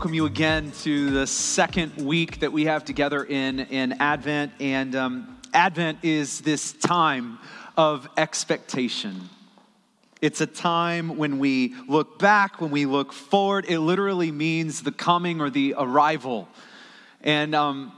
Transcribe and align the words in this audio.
welcome 0.00 0.14
you 0.14 0.24
again 0.24 0.72
to 0.80 1.10
the 1.10 1.26
second 1.26 1.94
week 1.98 2.40
that 2.40 2.50
we 2.50 2.64
have 2.64 2.86
together 2.86 3.22
in, 3.22 3.60
in 3.60 3.92
Advent. 4.00 4.50
And 4.58 4.96
um, 4.96 5.38
Advent 5.52 5.98
is 6.02 6.40
this 6.40 6.72
time 6.72 7.38
of 7.76 8.08
expectation. 8.16 9.28
It's 10.22 10.40
a 10.40 10.46
time 10.46 11.18
when 11.18 11.38
we 11.38 11.74
look 11.86 12.18
back, 12.18 12.62
when 12.62 12.70
we 12.70 12.86
look 12.86 13.12
forward. 13.12 13.66
It 13.68 13.80
literally 13.80 14.32
means 14.32 14.82
the 14.82 14.90
coming 14.90 15.38
or 15.38 15.50
the 15.50 15.74
arrival. 15.76 16.48
And 17.20 17.54
um, 17.54 17.92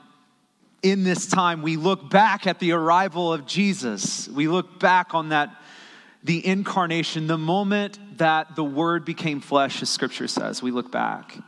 in 0.82 1.04
this 1.04 1.28
time, 1.28 1.62
we 1.62 1.76
look 1.76 2.10
back 2.10 2.48
at 2.48 2.58
the 2.58 2.72
arrival 2.72 3.32
of 3.32 3.46
Jesus. 3.46 4.28
We 4.28 4.48
look 4.48 4.80
back 4.80 5.14
on 5.14 5.28
that, 5.28 5.54
the 6.24 6.44
incarnation, 6.44 7.28
the 7.28 7.38
moment 7.38 8.00
that 8.18 8.56
the 8.56 8.64
Word 8.64 9.04
became 9.04 9.38
flesh, 9.38 9.82
as 9.82 9.88
Scripture 9.88 10.26
says. 10.26 10.64
We 10.64 10.72
look 10.72 10.90
back. 10.90 11.38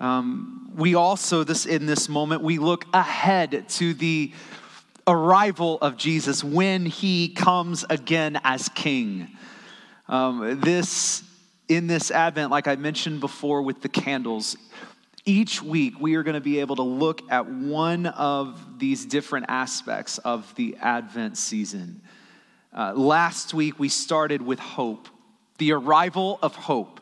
Um, 0.00 0.72
we 0.74 0.94
also, 0.94 1.44
this 1.44 1.66
in 1.66 1.84
this 1.84 2.08
moment, 2.08 2.42
we 2.42 2.58
look 2.58 2.86
ahead 2.94 3.68
to 3.68 3.92
the 3.92 4.32
arrival 5.06 5.78
of 5.82 5.98
Jesus 5.98 6.42
when 6.42 6.86
he 6.86 7.28
comes 7.28 7.84
again 7.90 8.40
as 8.42 8.70
king. 8.70 9.28
Um, 10.08 10.60
this 10.60 11.22
in 11.68 11.86
this 11.86 12.10
Advent, 12.10 12.50
like 12.50 12.66
I 12.66 12.76
mentioned 12.76 13.20
before 13.20 13.62
with 13.62 13.82
the 13.82 13.88
candles, 13.88 14.56
each 15.24 15.62
week 15.62 16.00
we 16.00 16.16
are 16.16 16.22
going 16.22 16.34
to 16.34 16.40
be 16.40 16.60
able 16.60 16.76
to 16.76 16.82
look 16.82 17.22
at 17.30 17.46
one 17.46 18.06
of 18.06 18.78
these 18.78 19.04
different 19.04 19.46
aspects 19.48 20.18
of 20.18 20.52
the 20.56 20.76
Advent 20.80 21.36
season. 21.36 22.00
Uh, 22.76 22.94
last 22.94 23.52
week 23.52 23.78
we 23.78 23.88
started 23.88 24.40
with 24.40 24.58
hope, 24.58 25.08
the 25.58 25.72
arrival 25.72 26.38
of 26.40 26.54
hope, 26.54 27.00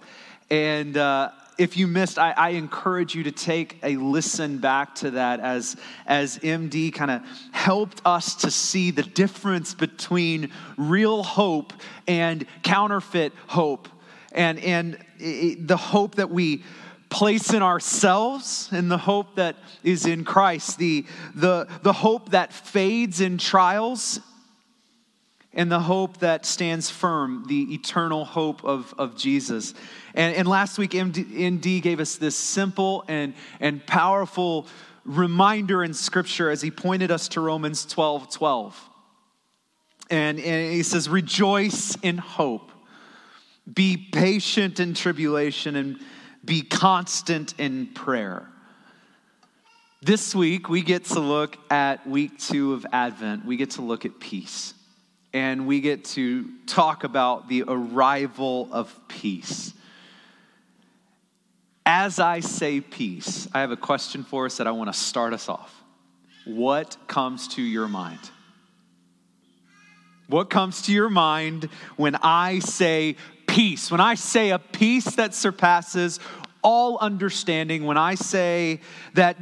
and. 0.50 0.96
Uh, 0.96 1.30
if 1.58 1.76
you 1.76 1.88
missed, 1.88 2.18
I, 2.18 2.30
I, 2.30 2.48
encourage 2.50 3.16
you 3.16 3.24
to 3.24 3.32
take 3.32 3.78
a 3.82 3.96
listen 3.96 4.58
back 4.58 4.94
to 4.96 5.10
that 5.10 5.40
as, 5.40 5.76
as 6.06 6.38
MD 6.38 6.94
kind 6.94 7.10
of 7.10 7.22
helped 7.50 8.00
us 8.04 8.36
to 8.36 8.50
see 8.50 8.92
the 8.92 9.02
difference 9.02 9.74
between 9.74 10.52
real 10.76 11.24
hope 11.24 11.72
and 12.06 12.46
counterfeit 12.62 13.32
hope. 13.48 13.88
And, 14.32 14.60
and 14.60 14.98
it, 15.18 15.66
the 15.66 15.76
hope 15.76 16.14
that 16.14 16.30
we 16.30 16.62
place 17.10 17.52
in 17.52 17.62
ourselves 17.62 18.68
and 18.70 18.90
the 18.90 18.98
hope 18.98 19.34
that 19.34 19.56
is 19.82 20.06
in 20.06 20.24
Christ, 20.24 20.78
the, 20.78 21.06
the, 21.34 21.66
the 21.82 21.92
hope 21.92 22.30
that 22.30 22.52
fades 22.52 23.20
in 23.20 23.38
trials 23.38 24.20
and 25.58 25.72
the 25.72 25.80
hope 25.80 26.18
that 26.18 26.46
stands 26.46 26.88
firm, 26.88 27.44
the 27.48 27.74
eternal 27.74 28.24
hope 28.24 28.64
of, 28.64 28.94
of 28.96 29.16
Jesus. 29.16 29.74
And, 30.14 30.36
and 30.36 30.46
last 30.46 30.78
week, 30.78 30.92
MD, 30.92 31.50
ND 31.50 31.82
gave 31.82 31.98
us 31.98 32.14
this 32.14 32.36
simple 32.36 33.04
and, 33.08 33.34
and 33.58 33.84
powerful 33.84 34.68
reminder 35.04 35.82
in 35.82 35.94
Scripture 35.94 36.48
as 36.48 36.62
he 36.62 36.70
pointed 36.70 37.10
us 37.10 37.26
to 37.30 37.40
Romans 37.40 37.84
12 37.86 38.30
12. 38.30 38.90
And, 40.10 40.38
and 40.38 40.72
he 40.72 40.84
says, 40.84 41.08
Rejoice 41.08 41.96
in 42.02 42.18
hope, 42.18 42.70
be 43.70 43.96
patient 43.96 44.78
in 44.78 44.94
tribulation, 44.94 45.74
and 45.74 45.98
be 46.44 46.62
constant 46.62 47.58
in 47.58 47.88
prayer. 47.88 48.48
This 50.02 50.36
week, 50.36 50.68
we 50.68 50.82
get 50.82 51.06
to 51.06 51.18
look 51.18 51.58
at 51.68 52.06
week 52.06 52.38
two 52.38 52.74
of 52.74 52.86
Advent. 52.92 53.44
We 53.44 53.56
get 53.56 53.70
to 53.70 53.82
look 53.82 54.04
at 54.04 54.20
peace 54.20 54.74
and 55.32 55.66
we 55.66 55.80
get 55.80 56.04
to 56.04 56.48
talk 56.66 57.04
about 57.04 57.48
the 57.48 57.64
arrival 57.66 58.68
of 58.72 58.98
peace. 59.08 59.72
As 61.84 62.18
I 62.18 62.40
say 62.40 62.80
peace, 62.80 63.48
I 63.52 63.60
have 63.60 63.70
a 63.70 63.76
question 63.76 64.24
for 64.24 64.46
us 64.46 64.58
that 64.58 64.66
I 64.66 64.72
want 64.72 64.92
to 64.92 64.98
start 64.98 65.32
us 65.32 65.48
off. 65.48 65.74
What 66.44 66.96
comes 67.06 67.48
to 67.48 67.62
your 67.62 67.88
mind? 67.88 68.20
What 70.28 70.50
comes 70.50 70.82
to 70.82 70.92
your 70.92 71.08
mind 71.08 71.68
when 71.96 72.16
I 72.16 72.58
say 72.58 73.16
peace? 73.46 73.90
When 73.90 74.00
I 74.00 74.14
say 74.14 74.50
a 74.50 74.58
peace 74.58 75.16
that 75.16 75.34
surpasses 75.34 76.20
all 76.62 76.98
understanding, 76.98 77.84
when 77.84 77.96
I 77.96 78.14
say 78.14 78.80
that, 79.14 79.38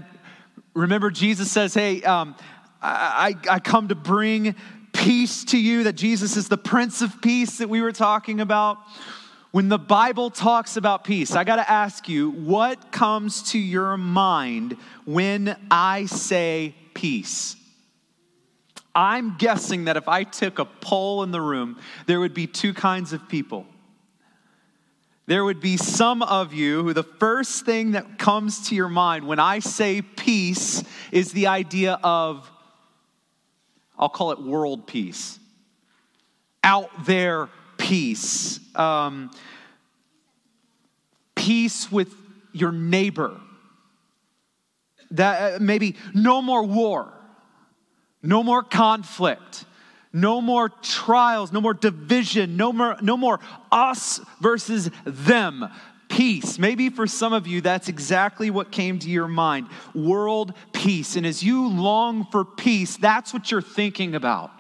remember, 0.75 1.11
Jesus 1.11 1.51
says, 1.51 1.75
Hey, 1.75 2.03
um, 2.03 2.37
I, 2.81 3.35
I 3.51 3.59
come 3.59 3.89
to 3.89 3.95
bring 3.95 4.55
peace 5.07 5.45
to 5.45 5.57
you, 5.57 5.85
that 5.85 5.93
Jesus 5.93 6.37
is 6.37 6.49
the 6.49 6.59
Prince 6.59 7.01
of 7.01 7.23
Peace 7.23 7.59
that 7.59 7.69
we 7.69 7.81
were 7.81 7.93
talking 7.93 8.41
about. 8.41 8.79
When 9.53 9.69
the 9.69 9.79
Bible 9.79 10.31
talks 10.31 10.77
about 10.77 11.05
peace, 11.05 11.37
I 11.37 11.45
got 11.45 11.57
to 11.57 11.71
ask 11.71 12.09
you, 12.09 12.33
what 12.33 12.91
comes 12.91 13.53
to 13.53 13.59
your 13.59 13.97
mind 13.97 14.77
when 15.05 15.57
I 15.71 16.07
say 16.07 16.75
peace? 16.93 17.55
I'm 18.97 19.37
guessing 19.39 19.85
that 19.85 19.97
if 19.97 20.09
I 20.09 20.25
took 20.25 20.59
a 20.59 20.65
poll 20.65 21.23
in 21.23 21.31
the 21.31 21.41
room, 21.41 21.79
there 22.07 22.19
would 22.19 22.35
be 22.35 22.49
two 22.49 22.75
kinds 22.75 23.13
of 23.13 23.29
people. 23.29 23.65
There 25.27 25.45
would 25.45 25.61
be 25.61 25.77
some 25.77 26.21
of 26.21 26.53
you 26.53 26.83
who 26.83 26.93
the 26.93 27.05
first 27.05 27.65
thing 27.65 27.93
that 27.93 28.19
comes 28.19 28.71
to 28.71 28.75
your 28.75 28.89
mind 28.89 29.25
when 29.25 29.39
I 29.39 29.61
say 29.61 30.03
peace 30.03 30.83
is 31.13 31.31
the 31.31 31.47
idea 31.47 32.01
of 32.03 32.51
I'll 33.99 34.09
call 34.09 34.33
it 34.33 34.41
world 34.41 34.87
peace, 34.87 35.39
out 36.63 36.91
there 37.07 37.49
peace, 37.79 38.61
um, 38.77 39.31
peace 41.35 41.91
with 41.91 42.15
your 42.53 42.73
neighbor. 42.73 43.41
That 45.13 45.55
uh, 45.55 45.59
maybe 45.61 45.97
no 46.15 46.43
more 46.43 46.65
war, 46.65 47.13
no 48.23 48.43
more 48.43 48.63
conflict, 48.63 49.65
no 50.13 50.41
more 50.41 50.69
trials, 50.69 51.53
no 51.53 51.61
more 51.61 51.75
division, 51.75 52.57
no 52.57 52.73
more, 52.73 52.97
no 53.01 53.17
more 53.17 53.39
us 53.71 54.21
versus 54.41 54.91
them 55.05 55.71
peace. 56.17 56.59
Maybe 56.59 56.89
for 56.89 57.07
some 57.07 57.35
of 57.35 57.47
you, 57.47 57.61
that's 57.61 57.89
exactly 57.89 58.49
what 58.49 58.73
came 58.73 58.99
to 59.01 59.11
your 59.11 59.29
mind 59.29 59.69
world 59.95 60.55
peace. 60.73 61.15
And 61.15 61.27
as 61.27 61.43
you 61.43 61.69
long 61.69 62.25
for 62.31 62.43
peace, 62.43 62.97
that's 62.97 63.35
what 63.35 63.51
you're 63.51 63.61
thinking 63.61 64.15
about. 64.15 64.51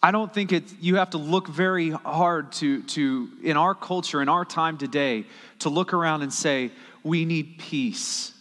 I 0.00 0.12
don't 0.12 0.32
think 0.32 0.52
it, 0.52 0.62
you 0.80 0.96
have 0.96 1.10
to 1.10 1.18
look 1.18 1.48
very 1.48 1.90
hard 1.90 2.52
to, 2.52 2.82
to, 2.84 3.28
in 3.42 3.56
our 3.56 3.74
culture, 3.74 4.22
in 4.22 4.28
our 4.28 4.44
time 4.44 4.78
today, 4.78 5.26
to 5.58 5.70
look 5.70 5.92
around 5.92 6.22
and 6.22 6.32
say, 6.32 6.70
we 7.02 7.24
need 7.24 7.58
peace. 7.58 8.32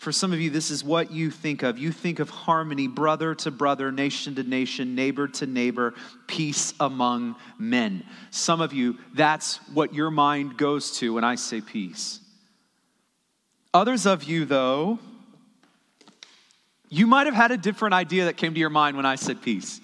For 0.00 0.12
some 0.12 0.32
of 0.32 0.40
you, 0.40 0.48
this 0.48 0.70
is 0.70 0.82
what 0.82 1.10
you 1.10 1.30
think 1.30 1.62
of. 1.62 1.78
You 1.78 1.92
think 1.92 2.20
of 2.20 2.30
harmony, 2.30 2.86
brother 2.86 3.34
to 3.34 3.50
brother, 3.50 3.92
nation 3.92 4.34
to 4.36 4.42
nation, 4.42 4.94
neighbor 4.94 5.28
to 5.28 5.46
neighbor, 5.46 5.92
peace 6.26 6.72
among 6.80 7.36
men. 7.58 8.02
Some 8.30 8.62
of 8.62 8.72
you, 8.72 8.96
that's 9.12 9.58
what 9.74 9.92
your 9.92 10.10
mind 10.10 10.56
goes 10.56 10.96
to 11.00 11.12
when 11.12 11.22
I 11.22 11.34
say 11.34 11.60
peace. 11.60 12.20
Others 13.74 14.06
of 14.06 14.24
you, 14.24 14.46
though, 14.46 14.98
you 16.88 17.06
might 17.06 17.26
have 17.26 17.36
had 17.36 17.50
a 17.50 17.58
different 17.58 17.92
idea 17.92 18.24
that 18.24 18.38
came 18.38 18.54
to 18.54 18.60
your 18.60 18.70
mind 18.70 18.96
when 18.96 19.04
I 19.04 19.16
said 19.16 19.42
peace. 19.42 19.82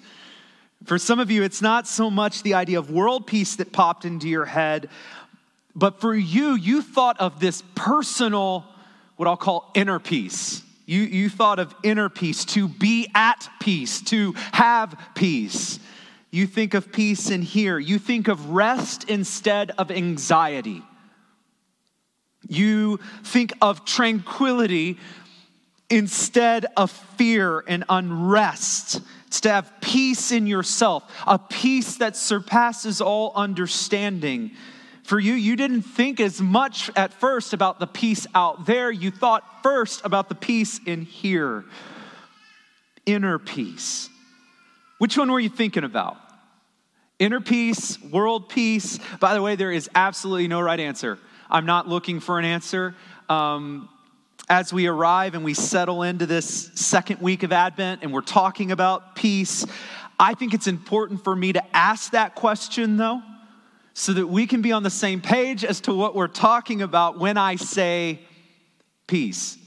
For 0.85 0.97
some 0.97 1.19
of 1.19 1.29
you, 1.29 1.43
it's 1.43 1.61
not 1.61 1.85
so 1.85 2.09
much 2.09 2.41
the 2.41 2.55
idea 2.55 2.79
of 2.79 2.89
world 2.89 3.27
peace 3.27 3.57
that 3.57 3.71
popped 3.71 4.03
into 4.03 4.27
your 4.27 4.45
head, 4.45 4.89
but 5.75 6.01
for 6.01 6.15
you, 6.15 6.55
you 6.55 6.81
thought 6.81 7.19
of 7.19 7.39
this 7.39 7.61
personal 7.75 8.65
what 9.17 9.27
I'll 9.27 9.37
call 9.37 9.69
inner 9.75 9.99
peace. 9.99 10.63
You, 10.85 11.01
you 11.01 11.29
thought 11.29 11.59
of 11.59 11.75
inner 11.83 12.07
peace, 12.07 12.45
to 12.45 12.69
be 12.69 13.11
at 13.13 13.49
peace, 13.59 14.01
to 14.03 14.33
have 14.53 14.97
peace. 15.15 15.79
You 16.31 16.47
think 16.47 16.73
of 16.73 16.91
peace 16.93 17.29
in 17.29 17.41
here. 17.41 17.77
You 17.77 17.99
think 17.99 18.29
of 18.29 18.51
rest 18.51 19.09
instead 19.09 19.71
of 19.77 19.91
anxiety. 19.91 20.81
You 22.47 22.99
think 23.23 23.51
of 23.61 23.83
tranquility 23.83 24.97
instead 25.89 26.65
of 26.77 26.91
fear 26.91 27.63
and 27.67 27.83
unrest. 27.89 29.01
It's 29.27 29.41
to 29.41 29.49
have 29.49 29.73
peace 29.81 30.31
in 30.31 30.47
yourself, 30.47 31.03
a 31.25 31.37
peace 31.37 31.97
that 31.97 32.15
surpasses 32.15 33.01
all 33.01 33.33
understanding. 33.35 34.51
For 35.07 35.21
you, 35.21 35.35
you 35.35 35.55
didn't 35.55 35.83
think 35.83 36.19
as 36.19 36.41
much 36.41 36.91
at 36.97 37.13
first 37.13 37.53
about 37.53 37.79
the 37.79 37.87
peace 37.87 38.27
out 38.35 38.65
there. 38.65 38.91
You 38.91 39.09
thought 39.09 39.63
first 39.63 40.01
about 40.03 40.27
the 40.27 40.35
peace 40.35 40.81
in 40.85 41.03
here, 41.03 41.63
inner 43.05 43.39
peace. 43.39 44.09
Which 44.97 45.17
one 45.17 45.31
were 45.31 45.39
you 45.39 45.47
thinking 45.47 45.85
about? 45.85 46.17
Inner 47.19 47.39
peace, 47.39 47.97
world 48.03 48.49
peace. 48.49 48.99
By 49.21 49.33
the 49.33 49.41
way, 49.41 49.55
there 49.55 49.71
is 49.71 49.89
absolutely 49.95 50.49
no 50.49 50.59
right 50.59 50.79
answer. 50.79 51.17
I'm 51.49 51.65
not 51.65 51.87
looking 51.87 52.19
for 52.19 52.37
an 52.37 52.43
answer. 52.43 52.93
Um, 53.29 53.87
as 54.49 54.73
we 54.73 54.87
arrive 54.87 55.35
and 55.35 55.45
we 55.45 55.53
settle 55.53 56.03
into 56.03 56.25
this 56.25 56.69
second 56.75 57.21
week 57.21 57.43
of 57.43 57.53
Advent 57.53 58.03
and 58.03 58.11
we're 58.11 58.19
talking 58.19 58.73
about 58.73 59.15
peace, 59.15 59.65
I 60.19 60.33
think 60.33 60.53
it's 60.53 60.67
important 60.67 61.23
for 61.23 61.33
me 61.33 61.53
to 61.53 61.63
ask 61.73 62.11
that 62.11 62.35
question 62.35 62.97
though, 62.97 63.21
so 63.99 64.13
that 64.13 64.27
we 64.27 64.45
can 64.45 64.61
be 64.61 64.71
on 64.71 64.83
the 64.83 64.91
same 64.91 65.19
page 65.19 65.65
as 65.65 65.81
to 65.81 65.91
what 65.91 66.13
we're 66.13 66.27
talking 66.27 66.83
about 66.83 67.17
when 67.17 67.35
I 67.35 67.55
say 67.55 68.19
peace. 69.07 69.57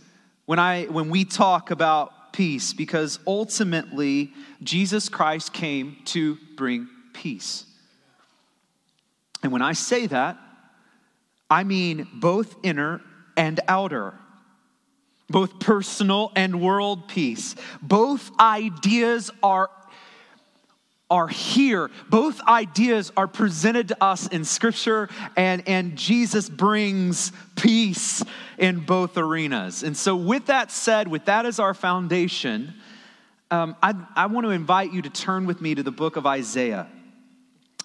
When, 0.47 0.61
I, 0.61 0.85
when 0.85 1.11
we 1.11 1.25
talk 1.25 1.73
about 1.73 2.33
peace, 2.33 2.73
because 2.73 3.19
ultimately, 3.27 4.33
Jesus 4.63 5.09
Christ 5.09 5.53
came 5.53 5.97
to 6.05 6.39
bring 6.57 6.89
peace. 7.13 7.65
And 9.43 9.51
when 9.51 9.63
I 9.63 9.73
say 9.73 10.07
that, 10.07 10.39
I 11.51 11.65
mean 11.65 12.07
both 12.15 12.55
inner 12.63 13.01
and 13.37 13.59
outer, 13.67 14.15
both 15.29 15.59
personal 15.59 16.31
and 16.37 16.61
world 16.61 17.09
peace. 17.09 17.57
Both 17.83 18.31
ideas 18.39 19.33
are 19.43 19.71
are 21.11 21.29
here. 21.29 21.91
Both 22.09 22.41
ideas 22.43 23.13
are 23.17 23.27
presented 23.27 23.89
to 23.89 24.03
us 24.03 24.29
in 24.29 24.45
Scripture, 24.45 25.09
and, 25.37 25.67
and 25.67 25.97
Jesus 25.97 26.49
brings 26.49 27.33
peace 27.57 28.23
in 28.59 28.81
both 28.81 29.17
arenas. 29.17 29.83
And 29.83 29.97
so, 29.97 30.15
with 30.15 30.47
that 30.47 30.71
said, 30.71 31.09
with 31.09 31.25
that 31.25 31.47
as 31.47 31.59
our 31.59 31.75
foundation, 31.75 32.75
um, 33.51 33.75
I, 33.83 33.95
I 34.15 34.27
want 34.27 34.47
to 34.47 34.51
invite 34.51 34.93
you 34.93 35.03
to 35.03 35.11
turn 35.11 35.47
with 35.47 35.61
me 35.61 35.75
to 35.75 35.83
the 35.83 35.91
book 35.91 36.17
of 36.17 36.27
Isaiah. 36.27 36.87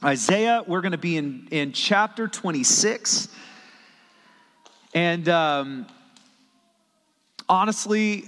Isaiah, 0.03 0.63
we're 0.67 0.81
going 0.81 0.91
to 0.91 0.97
be 0.97 1.17
in, 1.17 1.47
in 1.49 1.71
chapter 1.71 2.27
26. 2.27 3.27
And 4.93 5.27
um, 5.27 5.87
honestly, 7.49 8.25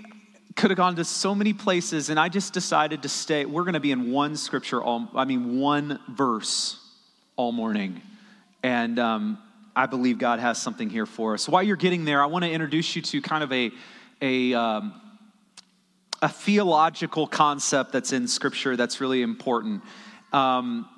could 0.58 0.72
have 0.72 0.78
gone 0.78 0.96
to 0.96 1.06
so 1.06 1.34
many 1.34 1.54
places, 1.54 2.10
and 2.10 2.20
I 2.20 2.30
just 2.30 2.52
decided 2.52 3.04
to 3.04 3.10
stay. 3.10 3.46
We're 3.46 3.64
going 3.64 3.76
to 3.76 3.80
be 3.80 3.92
in 3.92 4.12
one 4.12 4.36
scripture, 4.36 4.82
all, 4.82 5.08
I 5.16 5.24
mean, 5.24 5.60
one 5.60 6.00
verse 6.10 6.80
all 7.36 7.52
morning. 7.52 8.02
And 8.64 8.98
um, 8.98 9.38
I 9.76 9.86
believe 9.86 10.18
God 10.18 10.40
has 10.40 10.60
something 10.60 10.90
here 10.90 11.06
for 11.06 11.36
us. 11.36 11.48
While 11.48 11.62
you're 11.62 11.76
getting 11.76 12.04
there, 12.04 12.22
I 12.22 12.26
want 12.26 12.44
to 12.44 12.52
introduce 12.52 12.96
you 12.96 13.04
to 13.04 13.22
kind 13.22 13.44
of 13.44 13.54
a, 13.54 13.72
a, 14.22 14.54
um, 14.56 15.00
a 16.22 16.28
theological 16.28 17.28
concept 17.28 17.92
that's 17.92 18.12
in 18.12 18.28
scripture 18.28 18.76
that's 18.76 19.00
really 19.00 19.22
important. 19.22 19.84
Um, 20.34 20.90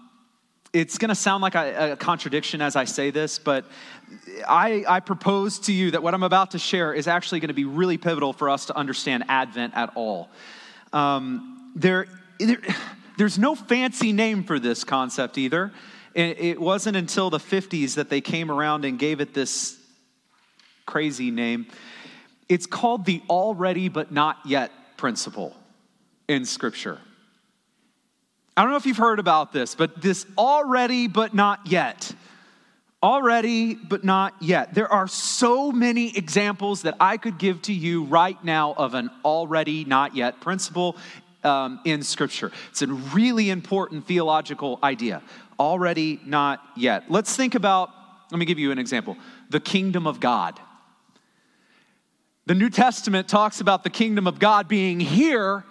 it's 0.73 0.97
going 0.97 1.09
to 1.09 1.15
sound 1.15 1.41
like 1.41 1.55
a, 1.55 1.93
a, 1.93 1.95
contradiction 1.95 2.61
as 2.61 2.75
I 2.75 2.85
say 2.85 3.09
this, 3.09 3.39
but 3.39 3.65
I, 4.47 4.85
I, 4.87 4.99
propose 4.99 5.59
to 5.61 5.73
you 5.73 5.91
that 5.91 6.03
what 6.03 6.13
I'm 6.13 6.23
about 6.23 6.51
to 6.51 6.59
share 6.59 6.93
is 6.93 7.07
actually 7.07 7.39
going 7.39 7.49
to 7.49 7.55
be 7.55 7.65
really 7.65 7.97
pivotal 7.97 8.33
for 8.33 8.49
us 8.49 8.65
to 8.67 8.77
understand 8.77 9.25
Advent 9.27 9.73
at 9.75 9.91
all. 9.95 10.29
Um, 10.93 11.71
there, 11.75 12.07
there, 12.39 12.61
there's 13.17 13.39
no 13.39 13.55
fancy 13.55 14.13
name 14.13 14.43
for 14.43 14.59
this 14.59 14.83
concept 14.83 15.37
either. 15.37 15.71
It, 16.13 16.39
it 16.39 16.61
wasn't 16.61 16.97
until 16.97 17.29
the 17.29 17.39
50s 17.39 17.95
that 17.95 18.09
they 18.09 18.21
came 18.21 18.51
around 18.51 18.85
and 18.85 18.99
gave 18.99 19.21
it 19.21 19.33
this 19.33 19.77
crazy 20.85 21.31
name. 21.31 21.67
It's 22.47 22.65
called 22.65 23.05
the 23.05 23.21
already 23.29 23.89
but 23.89 24.11
not 24.11 24.37
yet 24.45 24.71
principle 24.97 25.55
in 26.27 26.45
Scripture. 26.45 26.99
I 28.59 28.63
don't 28.63 28.71
know 28.71 28.77
if 28.77 28.85
you've 28.85 28.97
heard 28.97 29.19
about 29.19 29.53
this, 29.53 29.73
but 29.73 30.01
this 30.01 30.25
already 30.37 31.07
but 31.07 31.33
not 31.33 31.67
yet. 31.67 32.13
Already 33.01 33.73
but 33.73 34.03
not 34.03 34.33
yet. 34.41 34.73
There 34.73 34.91
are 34.91 35.07
so 35.07 35.71
many 35.71 36.17
examples 36.17 36.81
that 36.81 36.97
I 36.99 37.15
could 37.15 37.37
give 37.37 37.61
to 37.61 37.73
you 37.73 38.03
right 38.03 38.35
now 38.43 38.73
of 38.73 38.95
an 38.95 39.11
already 39.23 39.85
not 39.85 40.13
yet 40.13 40.41
principle 40.41 40.97
um, 41.45 41.79
in 41.85 42.03
Scripture. 42.03 42.51
It's 42.71 42.81
a 42.81 42.87
really 42.87 43.49
important 43.49 44.05
theological 44.05 44.77
idea. 44.83 45.21
Already 45.57 46.19
not 46.25 46.61
yet. 46.75 47.09
Let's 47.09 47.33
think 47.37 47.55
about, 47.55 47.91
let 48.29 48.39
me 48.39 48.45
give 48.45 48.59
you 48.59 48.73
an 48.73 48.77
example 48.77 49.15
the 49.49 49.61
kingdom 49.61 50.05
of 50.05 50.19
God. 50.19 50.59
The 52.45 52.55
New 52.55 52.69
Testament 52.69 53.29
talks 53.29 53.61
about 53.61 53.85
the 53.85 53.89
kingdom 53.89 54.27
of 54.27 54.37
God 54.37 54.67
being 54.67 54.99
here 54.99 55.63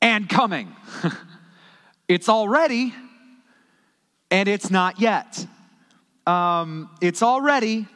and 0.00 0.28
coming. 0.28 0.74
it's 2.08 2.28
already, 2.28 2.94
and 4.30 4.48
it's 4.48 4.70
not 4.70 5.00
yet. 5.00 5.46
Um, 6.26 6.90
it's 7.00 7.22
already, 7.22 7.86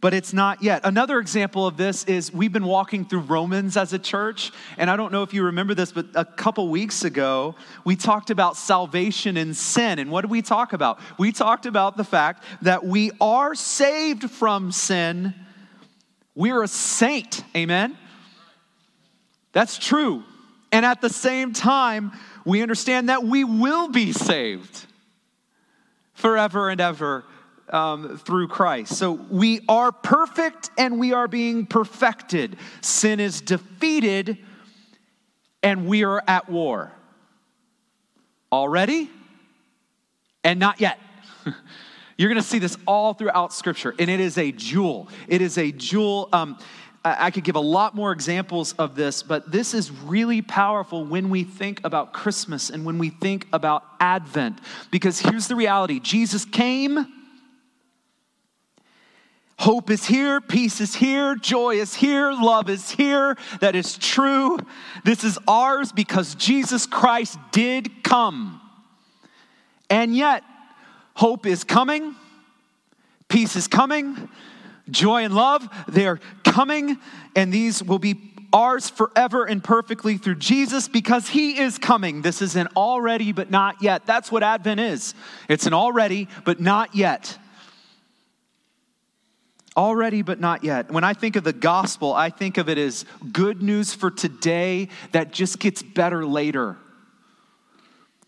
but 0.00 0.12
it's 0.12 0.32
not 0.32 0.62
yet. 0.62 0.82
Another 0.84 1.18
example 1.18 1.66
of 1.66 1.76
this 1.76 2.04
is 2.04 2.32
we've 2.32 2.52
been 2.52 2.66
walking 2.66 3.06
through 3.06 3.20
Romans 3.20 3.76
as 3.76 3.92
a 3.92 3.98
church, 3.98 4.52
and 4.76 4.90
I 4.90 4.96
don't 4.96 5.12
know 5.12 5.22
if 5.22 5.32
you 5.32 5.44
remember 5.44 5.74
this, 5.74 5.92
but 5.92 6.06
a 6.14 6.26
couple 6.26 6.68
weeks 6.68 7.04
ago, 7.04 7.54
we 7.84 7.96
talked 7.96 8.30
about 8.30 8.56
salvation 8.56 9.36
and 9.36 9.56
sin. 9.56 9.98
And 9.98 10.10
what 10.10 10.20
did 10.20 10.30
we 10.30 10.42
talk 10.42 10.72
about? 10.72 11.00
We 11.18 11.32
talked 11.32 11.66
about 11.66 11.96
the 11.96 12.04
fact 12.04 12.44
that 12.62 12.84
we 12.84 13.12
are 13.20 13.54
saved 13.54 14.30
from 14.30 14.72
sin. 14.72 15.34
We're 16.34 16.62
a 16.62 16.68
saint, 16.68 17.42
amen? 17.56 17.96
That's 19.52 19.78
true. 19.78 20.22
And 20.74 20.84
at 20.84 21.00
the 21.00 21.08
same 21.08 21.52
time, 21.52 22.10
we 22.44 22.60
understand 22.60 23.08
that 23.08 23.22
we 23.22 23.44
will 23.44 23.90
be 23.90 24.10
saved 24.10 24.86
forever 26.14 26.68
and 26.68 26.80
ever 26.80 27.24
um, 27.68 28.18
through 28.18 28.48
Christ. 28.48 28.96
So 28.96 29.12
we 29.12 29.60
are 29.68 29.92
perfect 29.92 30.70
and 30.76 30.98
we 30.98 31.12
are 31.12 31.28
being 31.28 31.66
perfected. 31.66 32.56
Sin 32.80 33.20
is 33.20 33.40
defeated 33.40 34.36
and 35.62 35.86
we 35.86 36.02
are 36.02 36.20
at 36.26 36.48
war. 36.48 36.90
Already 38.50 39.08
and 40.42 40.58
not 40.58 40.80
yet. 40.80 40.98
You're 42.18 42.30
going 42.30 42.42
to 42.42 42.48
see 42.48 42.58
this 42.58 42.76
all 42.84 43.14
throughout 43.14 43.52
Scripture, 43.52 43.94
and 43.98 44.08
it 44.08 44.20
is 44.20 44.38
a 44.38 44.52
jewel. 44.52 45.08
It 45.28 45.40
is 45.40 45.56
a 45.56 45.72
jewel. 45.72 46.28
Um, 46.32 46.58
I 47.04 47.30
could 47.30 47.44
give 47.44 47.56
a 47.56 47.60
lot 47.60 47.94
more 47.94 48.12
examples 48.12 48.72
of 48.74 48.94
this, 48.94 49.22
but 49.22 49.52
this 49.52 49.74
is 49.74 49.90
really 49.90 50.40
powerful 50.40 51.04
when 51.04 51.28
we 51.28 51.44
think 51.44 51.82
about 51.84 52.14
Christmas 52.14 52.70
and 52.70 52.86
when 52.86 52.96
we 52.96 53.10
think 53.10 53.46
about 53.52 53.84
Advent. 54.00 54.58
Because 54.90 55.20
here's 55.20 55.46
the 55.46 55.54
reality 55.54 56.00
Jesus 56.00 56.46
came, 56.46 57.06
hope 59.58 59.90
is 59.90 60.06
here, 60.06 60.40
peace 60.40 60.80
is 60.80 60.94
here, 60.94 61.34
joy 61.34 61.74
is 61.74 61.92
here, 61.92 62.32
love 62.32 62.70
is 62.70 62.92
here. 62.92 63.36
That 63.60 63.76
is 63.76 63.98
true. 63.98 64.58
This 65.04 65.24
is 65.24 65.38
ours 65.46 65.92
because 65.92 66.34
Jesus 66.36 66.86
Christ 66.86 67.38
did 67.52 68.02
come. 68.02 68.62
And 69.90 70.16
yet, 70.16 70.42
hope 71.12 71.44
is 71.44 71.64
coming, 71.64 72.14
peace 73.28 73.56
is 73.56 73.68
coming 73.68 74.30
Joy 74.90 75.24
and 75.24 75.34
love, 75.34 75.66
they 75.88 76.06
are 76.06 76.20
coming, 76.54 76.96
and 77.34 77.52
these 77.52 77.82
will 77.82 77.98
be 77.98 78.14
ours 78.52 78.88
forever 78.88 79.44
and 79.44 79.62
perfectly 79.62 80.16
through 80.18 80.36
Jesus 80.36 80.86
because 80.86 81.28
he 81.28 81.58
is 81.58 81.78
coming. 81.78 82.22
This 82.22 82.40
is 82.40 82.54
an 82.54 82.68
already 82.76 83.32
but 83.32 83.50
not 83.50 83.82
yet. 83.82 84.06
That's 84.06 84.30
what 84.30 84.44
Advent 84.44 84.78
is. 84.78 85.14
It's 85.48 85.66
an 85.66 85.74
already 85.74 86.28
but 86.44 86.60
not 86.60 86.94
yet. 86.94 87.36
Already 89.76 90.22
but 90.22 90.38
not 90.38 90.62
yet. 90.62 90.92
When 90.92 91.02
I 91.02 91.12
think 91.14 91.34
of 91.34 91.42
the 91.42 91.52
gospel, 91.52 92.14
I 92.14 92.30
think 92.30 92.56
of 92.56 92.68
it 92.68 92.78
as 92.78 93.04
good 93.32 93.60
news 93.60 93.92
for 93.92 94.12
today 94.12 94.90
that 95.10 95.32
just 95.32 95.58
gets 95.58 95.82
better 95.82 96.24
later. 96.24 96.76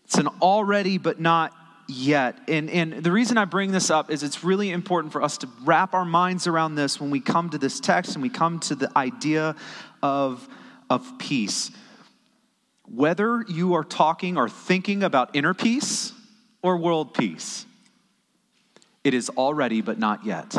It's 0.03 0.17
an 0.17 0.27
already 0.41 0.97
but 0.97 1.21
not 1.21 1.53
yet. 1.87 2.37
And, 2.47 2.69
and 2.69 3.03
the 3.03 3.11
reason 3.11 3.37
I 3.37 3.45
bring 3.45 3.71
this 3.71 3.89
up 3.89 4.11
is 4.11 4.23
it's 4.23 4.43
really 4.43 4.71
important 4.71 5.13
for 5.13 5.21
us 5.21 5.37
to 5.39 5.49
wrap 5.63 5.93
our 5.93 6.05
minds 6.05 6.47
around 6.47 6.75
this 6.75 6.99
when 6.99 7.09
we 7.09 7.19
come 7.19 7.49
to 7.51 7.57
this 7.57 7.79
text 7.79 8.13
and 8.15 8.21
we 8.21 8.29
come 8.29 8.59
to 8.61 8.75
the 8.75 8.95
idea 8.97 9.55
of, 10.03 10.47
of 10.89 11.17
peace. 11.17 11.71
Whether 12.85 13.43
you 13.47 13.73
are 13.73 13.83
talking 13.83 14.37
or 14.37 14.49
thinking 14.49 15.03
about 15.03 15.35
inner 15.35 15.53
peace 15.53 16.13
or 16.61 16.77
world 16.77 17.13
peace, 17.13 17.65
it 19.03 19.13
is 19.13 19.29
already 19.29 19.81
but 19.81 19.97
not 19.97 20.25
yet. 20.25 20.55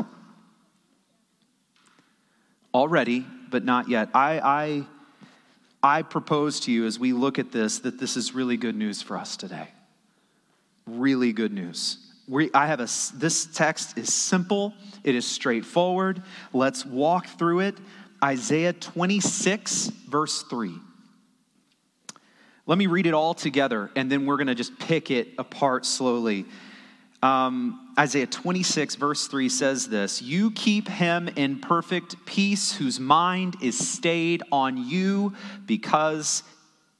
Already 2.72 3.26
but 3.50 3.64
not 3.64 3.88
yet. 3.88 4.10
I, 4.14 4.40
I, 5.82 5.98
I 5.98 6.02
propose 6.02 6.60
to 6.60 6.72
you 6.72 6.86
as 6.86 6.98
we 6.98 7.12
look 7.12 7.38
at 7.38 7.52
this 7.52 7.80
that 7.80 7.98
this 7.98 8.16
is 8.16 8.34
really 8.34 8.56
good 8.56 8.76
news 8.76 9.02
for 9.02 9.16
us 9.16 9.36
today 9.36 9.68
really 10.88 11.32
good 11.32 11.52
news. 11.52 11.98
we, 12.26 12.50
I 12.52 12.66
have 12.66 12.80
a, 12.80 12.88
this 13.14 13.46
text 13.46 13.98
is 13.98 14.12
simple, 14.12 14.74
it 15.04 15.14
is 15.14 15.26
straightforward. 15.26 16.22
Let's 16.52 16.84
walk 16.84 17.26
through 17.26 17.60
it. 17.60 17.76
Isaiah 18.22 18.72
26, 18.72 19.86
verse 20.08 20.42
3. 20.42 20.74
Let 22.66 22.76
me 22.76 22.86
read 22.86 23.06
it 23.06 23.14
all 23.14 23.32
together, 23.32 23.90
and 23.96 24.12
then 24.12 24.26
we're 24.26 24.36
going 24.36 24.48
to 24.48 24.54
just 24.54 24.78
pick 24.78 25.10
it 25.10 25.28
apart 25.38 25.86
slowly. 25.86 26.44
Um, 27.22 27.94
Isaiah 27.98 28.26
26, 28.26 28.96
verse 28.96 29.26
3 29.26 29.48
says 29.48 29.88
this 29.88 30.20
You 30.20 30.50
keep 30.50 30.86
him 30.86 31.28
in 31.28 31.60
perfect 31.60 32.26
peace, 32.26 32.72
whose 32.72 33.00
mind 33.00 33.56
is 33.62 33.76
stayed 33.76 34.42
on 34.52 34.88
you 34.88 35.34
because 35.66 36.42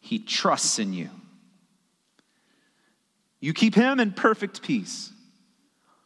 he 0.01 0.19
trusts 0.19 0.79
in 0.79 0.93
you. 0.93 1.11
You 3.41 3.53
keep 3.53 3.75
him 3.75 4.01
in 4.01 4.13
perfect 4.13 4.63
peace 4.63 5.13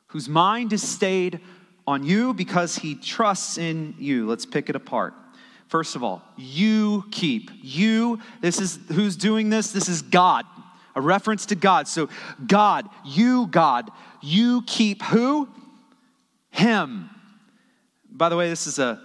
whose 0.08 0.28
mind 0.28 0.72
is 0.72 0.86
stayed 0.86 1.40
on 1.86 2.04
you 2.04 2.34
because 2.34 2.76
he 2.76 2.94
trusts 2.94 3.56
in 3.56 3.94
you. 3.98 4.28
Let's 4.28 4.44
pick 4.44 4.68
it 4.68 4.76
apart. 4.76 5.14
First 5.68 5.96
of 5.96 6.04
all, 6.04 6.22
you 6.36 7.04
keep. 7.10 7.50
You, 7.62 8.18
this 8.42 8.60
is 8.60 8.78
who's 8.88 9.16
doing 9.16 9.48
this? 9.48 9.72
This 9.72 9.88
is 9.88 10.02
God, 10.02 10.44
a 10.94 11.00
reference 11.00 11.46
to 11.46 11.54
God. 11.54 11.88
So, 11.88 12.10
God, 12.46 12.90
you, 13.06 13.46
God, 13.46 13.90
you 14.20 14.62
keep 14.66 15.02
who? 15.02 15.48
Him. 16.50 17.08
By 18.10 18.28
the 18.28 18.36
way, 18.36 18.50
this 18.50 18.66
is 18.66 18.78
a 18.78 19.00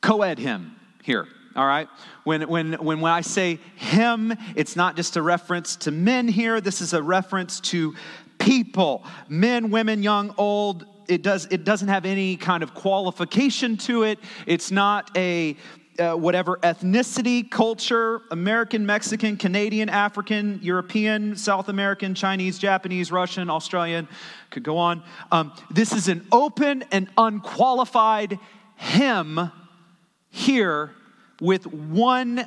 co 0.00 0.22
ed 0.22 0.38
him 0.38 0.76
here, 1.02 1.26
all 1.56 1.66
right? 1.66 1.88
When, 2.24 2.42
when, 2.48 2.74
when, 2.74 3.04
I 3.04 3.22
say 3.22 3.58
him, 3.76 4.34
it's 4.54 4.76
not 4.76 4.96
just 4.96 5.16
a 5.16 5.22
reference 5.22 5.76
to 5.76 5.90
men 5.90 6.28
here, 6.28 6.60
this 6.60 6.80
is 6.80 6.92
a 6.92 7.02
reference 7.02 7.60
to 7.60 7.94
people 8.38 9.04
men, 9.28 9.70
women, 9.70 10.02
young, 10.02 10.34
old. 10.36 10.86
It, 11.08 11.22
does, 11.22 11.46
it 11.50 11.64
doesn't 11.64 11.88
have 11.88 12.04
any 12.04 12.36
kind 12.36 12.62
of 12.62 12.74
qualification 12.74 13.76
to 13.78 14.02
it. 14.02 14.18
It's 14.44 14.70
not 14.70 15.16
a 15.16 15.56
uh, 15.98 16.14
whatever 16.14 16.58
ethnicity, 16.58 17.48
culture, 17.50 18.20
American, 18.30 18.84
Mexican, 18.84 19.36
Canadian, 19.36 19.88
African, 19.88 20.58
European, 20.62 21.36
South 21.36 21.68
American, 21.68 22.14
Chinese, 22.14 22.58
Japanese, 22.58 23.10
Russian, 23.10 23.48
Australian, 23.48 24.06
could 24.50 24.62
go 24.62 24.76
on. 24.76 25.02
Um, 25.32 25.52
this 25.70 25.92
is 25.92 26.08
an 26.08 26.26
open 26.32 26.84
and 26.92 27.08
unqualified 27.16 28.38
him 28.76 29.50
here 30.28 30.90
with 31.40 31.66
one 31.66 32.46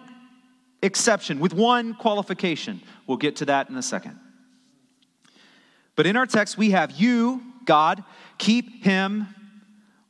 exception, 0.82 1.40
with 1.40 1.54
one 1.54 1.94
qualification. 1.94 2.82
We'll 3.08 3.18
get 3.18 3.38
to 3.38 3.46
that 3.46 3.70
in 3.70 3.76
a 3.76 3.82
second. 3.82 4.20
But 5.96 6.06
in 6.08 6.16
our 6.16 6.26
text, 6.26 6.58
we 6.58 6.72
have 6.72 6.92
you, 6.92 7.44
God, 7.66 8.04
keep 8.38 8.84
him, 8.84 9.28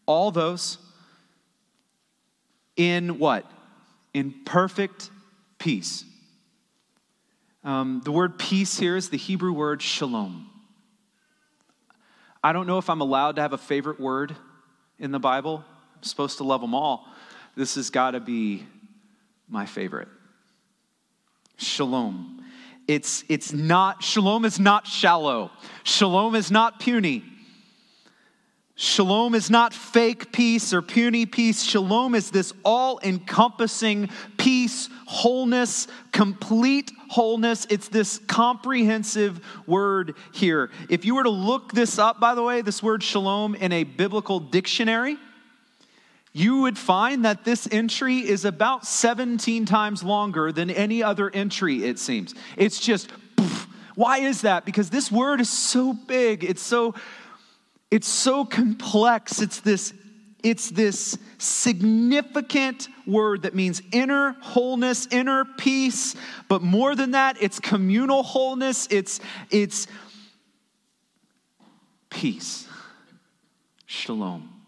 all 0.06 0.32
those, 0.32 0.78
in 2.76 3.20
what? 3.20 3.46
In 4.14 4.34
perfect 4.46 5.10
peace. 5.58 6.06
Um, 7.64 8.02
the 8.06 8.12
word 8.12 8.40
peace 8.40 8.78
here 8.78 8.96
is 8.96 9.10
the 9.10 9.18
Hebrew 9.18 9.52
word 9.52 9.82
shalom. 9.82 10.50
I 12.42 12.54
don't 12.54 12.68
know 12.68 12.78
if 12.78 12.90
I'm 12.90 13.02
allowed 13.02 13.36
to 13.36 13.42
have 13.42 13.54
a 13.54 13.58
favorite 13.58 14.00
word 14.00 14.36
in 14.98 15.12
the 15.12 15.20
Bible. 15.20 15.64
I'm 15.96 16.04
supposed 16.04 16.38
to 16.38 16.44
love 16.44 16.62
them 16.62 16.74
all. 16.74 17.06
This 17.60 17.76
has 17.76 17.90
got 17.90 18.12
to 18.12 18.22
be 18.22 18.66
my 19.50 19.66
favorite. 19.66 20.08
Shalom. 21.58 22.42
It's, 22.88 23.26
it's 23.28 23.52
not, 23.52 24.02
shalom 24.02 24.46
is 24.46 24.62
not 24.62 24.88
shallow. 24.88 25.52
Shalom 25.84 26.36
is 26.36 26.52
not 26.52 26.80
puny. 26.80 27.22
Shalom 28.76 29.36
is 29.36 29.50
not 29.50 29.74
fake 29.74 30.32
peace 30.32 30.74
or 30.74 30.82
puny 30.82 31.26
peace. 31.26 31.62
Shalom 31.62 32.16
is 32.16 32.32
this 32.32 32.54
all 32.64 32.98
encompassing 33.04 34.10
peace, 34.38 34.88
wholeness, 35.06 35.88
complete 36.14 36.94
wholeness. 37.10 37.68
It's 37.70 37.90
this 37.90 38.20
comprehensive 38.20 39.42
word 39.68 40.16
here. 40.32 40.72
If 40.88 41.04
you 41.04 41.14
were 41.14 41.24
to 41.24 41.30
look 41.30 41.74
this 41.74 42.00
up, 42.00 42.22
by 42.22 42.36
the 42.36 42.42
way, 42.42 42.62
this 42.62 42.82
word 42.82 43.04
shalom 43.04 43.54
in 43.54 43.74
a 43.74 43.84
biblical 43.84 44.40
dictionary, 44.40 45.18
you 46.32 46.62
would 46.62 46.78
find 46.78 47.26
that 47.26 47.44
this 47.44 47.68
entry 47.72 48.18
is 48.18 48.46
about 48.46 48.86
17 48.86 49.66
times 49.66 50.04
longer 50.04 50.52
than 50.52 50.70
any 50.70 51.02
other 51.02 51.30
entry, 51.30 51.84
it 51.84 51.98
seems. 51.98 52.36
It's 52.56 52.80
just, 52.80 53.12
poof. 53.36 53.68
why 53.96 54.20
is 54.20 54.42
that? 54.42 54.66
Because 54.66 54.90
this 54.90 55.12
word 55.12 55.42
is 55.42 55.50
so 55.50 55.94
big, 55.94 56.44
it's 56.44 56.62
so, 56.62 56.94
it's 57.90 58.08
so 58.08 58.46
complex. 58.46 59.42
It's 59.42 59.60
this, 59.62 59.94
it's 60.44 60.70
this 60.70 61.18
significant 61.40 62.88
word 63.08 63.42
that 63.42 63.56
means 63.56 63.82
inner 63.92 64.36
wholeness, 64.42 65.08
inner 65.10 65.46
peace, 65.46 66.16
but 66.48 66.62
more 66.62 66.96
than 66.96 67.12
that, 67.12 67.42
it's 67.42 67.60
communal 67.60 68.22
wholeness, 68.22 68.88
it's, 68.92 69.20
it's 69.50 69.88
peace. 72.12 72.68
Shalom. 73.88 74.59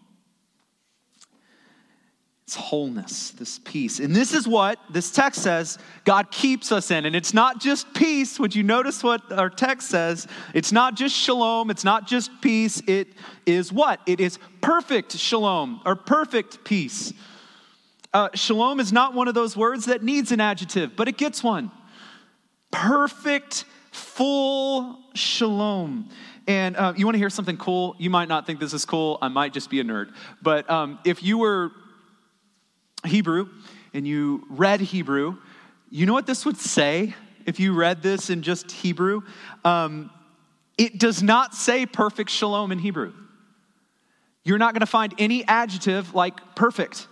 It's 2.52 2.60
wholeness, 2.60 3.30
this 3.30 3.60
peace. 3.60 3.98
And 3.98 4.14
this 4.14 4.34
is 4.34 4.46
what 4.46 4.78
this 4.90 5.10
text 5.10 5.40
says 5.40 5.78
God 6.04 6.30
keeps 6.30 6.70
us 6.70 6.90
in. 6.90 7.06
And 7.06 7.16
it's 7.16 7.32
not 7.32 7.62
just 7.62 7.94
peace. 7.94 8.38
Would 8.38 8.54
you 8.54 8.62
notice 8.62 9.02
what 9.02 9.32
our 9.32 9.48
text 9.48 9.88
says? 9.88 10.28
It's 10.52 10.70
not 10.70 10.94
just 10.94 11.16
shalom, 11.16 11.70
it's 11.70 11.82
not 11.82 12.06
just 12.06 12.30
peace. 12.42 12.82
It 12.86 13.08
is 13.46 13.72
what? 13.72 14.00
It 14.04 14.20
is 14.20 14.38
perfect 14.60 15.16
shalom 15.16 15.80
or 15.86 15.96
perfect 15.96 16.62
peace. 16.62 17.14
Uh, 18.12 18.28
shalom 18.34 18.80
is 18.80 18.92
not 18.92 19.14
one 19.14 19.28
of 19.28 19.34
those 19.34 19.56
words 19.56 19.86
that 19.86 20.02
needs 20.02 20.30
an 20.30 20.42
adjective, 20.42 20.94
but 20.94 21.08
it 21.08 21.16
gets 21.16 21.42
one. 21.42 21.70
Perfect, 22.70 23.64
full 23.92 24.98
shalom. 25.14 26.10
And 26.46 26.76
uh, 26.76 26.92
you 26.98 27.06
want 27.06 27.14
to 27.14 27.18
hear 27.18 27.30
something 27.30 27.56
cool? 27.56 27.96
You 27.98 28.10
might 28.10 28.28
not 28.28 28.46
think 28.46 28.60
this 28.60 28.74
is 28.74 28.84
cool. 28.84 29.16
I 29.22 29.28
might 29.28 29.54
just 29.54 29.70
be 29.70 29.80
a 29.80 29.84
nerd. 29.84 30.12
But 30.42 30.68
um, 30.68 30.98
if 31.06 31.22
you 31.22 31.38
were 31.38 31.72
Hebrew 33.04 33.48
and 33.94 34.06
you 34.06 34.46
read 34.48 34.80
Hebrew, 34.80 35.36
you 35.90 36.06
know 36.06 36.12
what 36.12 36.26
this 36.26 36.46
would 36.46 36.56
say 36.56 37.14
if 37.44 37.60
you 37.60 37.74
read 37.74 38.02
this 38.02 38.30
in 38.30 38.42
just 38.42 38.70
Hebrew? 38.70 39.22
Um, 39.64 40.10
it 40.78 40.98
does 40.98 41.22
not 41.22 41.54
say 41.54 41.86
perfect 41.86 42.30
shalom 42.30 42.72
in 42.72 42.78
Hebrew. 42.78 43.12
You're 44.44 44.58
not 44.58 44.74
going 44.74 44.80
to 44.80 44.86
find 44.86 45.14
any 45.18 45.46
adjective 45.46 46.14
like 46.14 46.54
perfect 46.54 47.06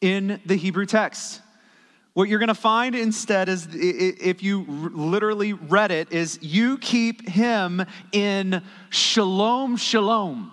in 0.00 0.40
the 0.46 0.56
Hebrew 0.56 0.86
text. 0.86 1.42
What 2.14 2.30
you're 2.30 2.38
going 2.38 2.48
to 2.48 2.54
find 2.54 2.94
instead 2.94 3.50
is, 3.50 3.68
if 3.72 4.42
you 4.42 4.64
literally 4.66 5.52
read 5.52 5.90
it, 5.90 6.12
is 6.12 6.38
you 6.40 6.78
keep 6.78 7.28
him 7.28 7.84
in 8.10 8.62
shalom, 8.88 9.76
shalom. 9.76 10.50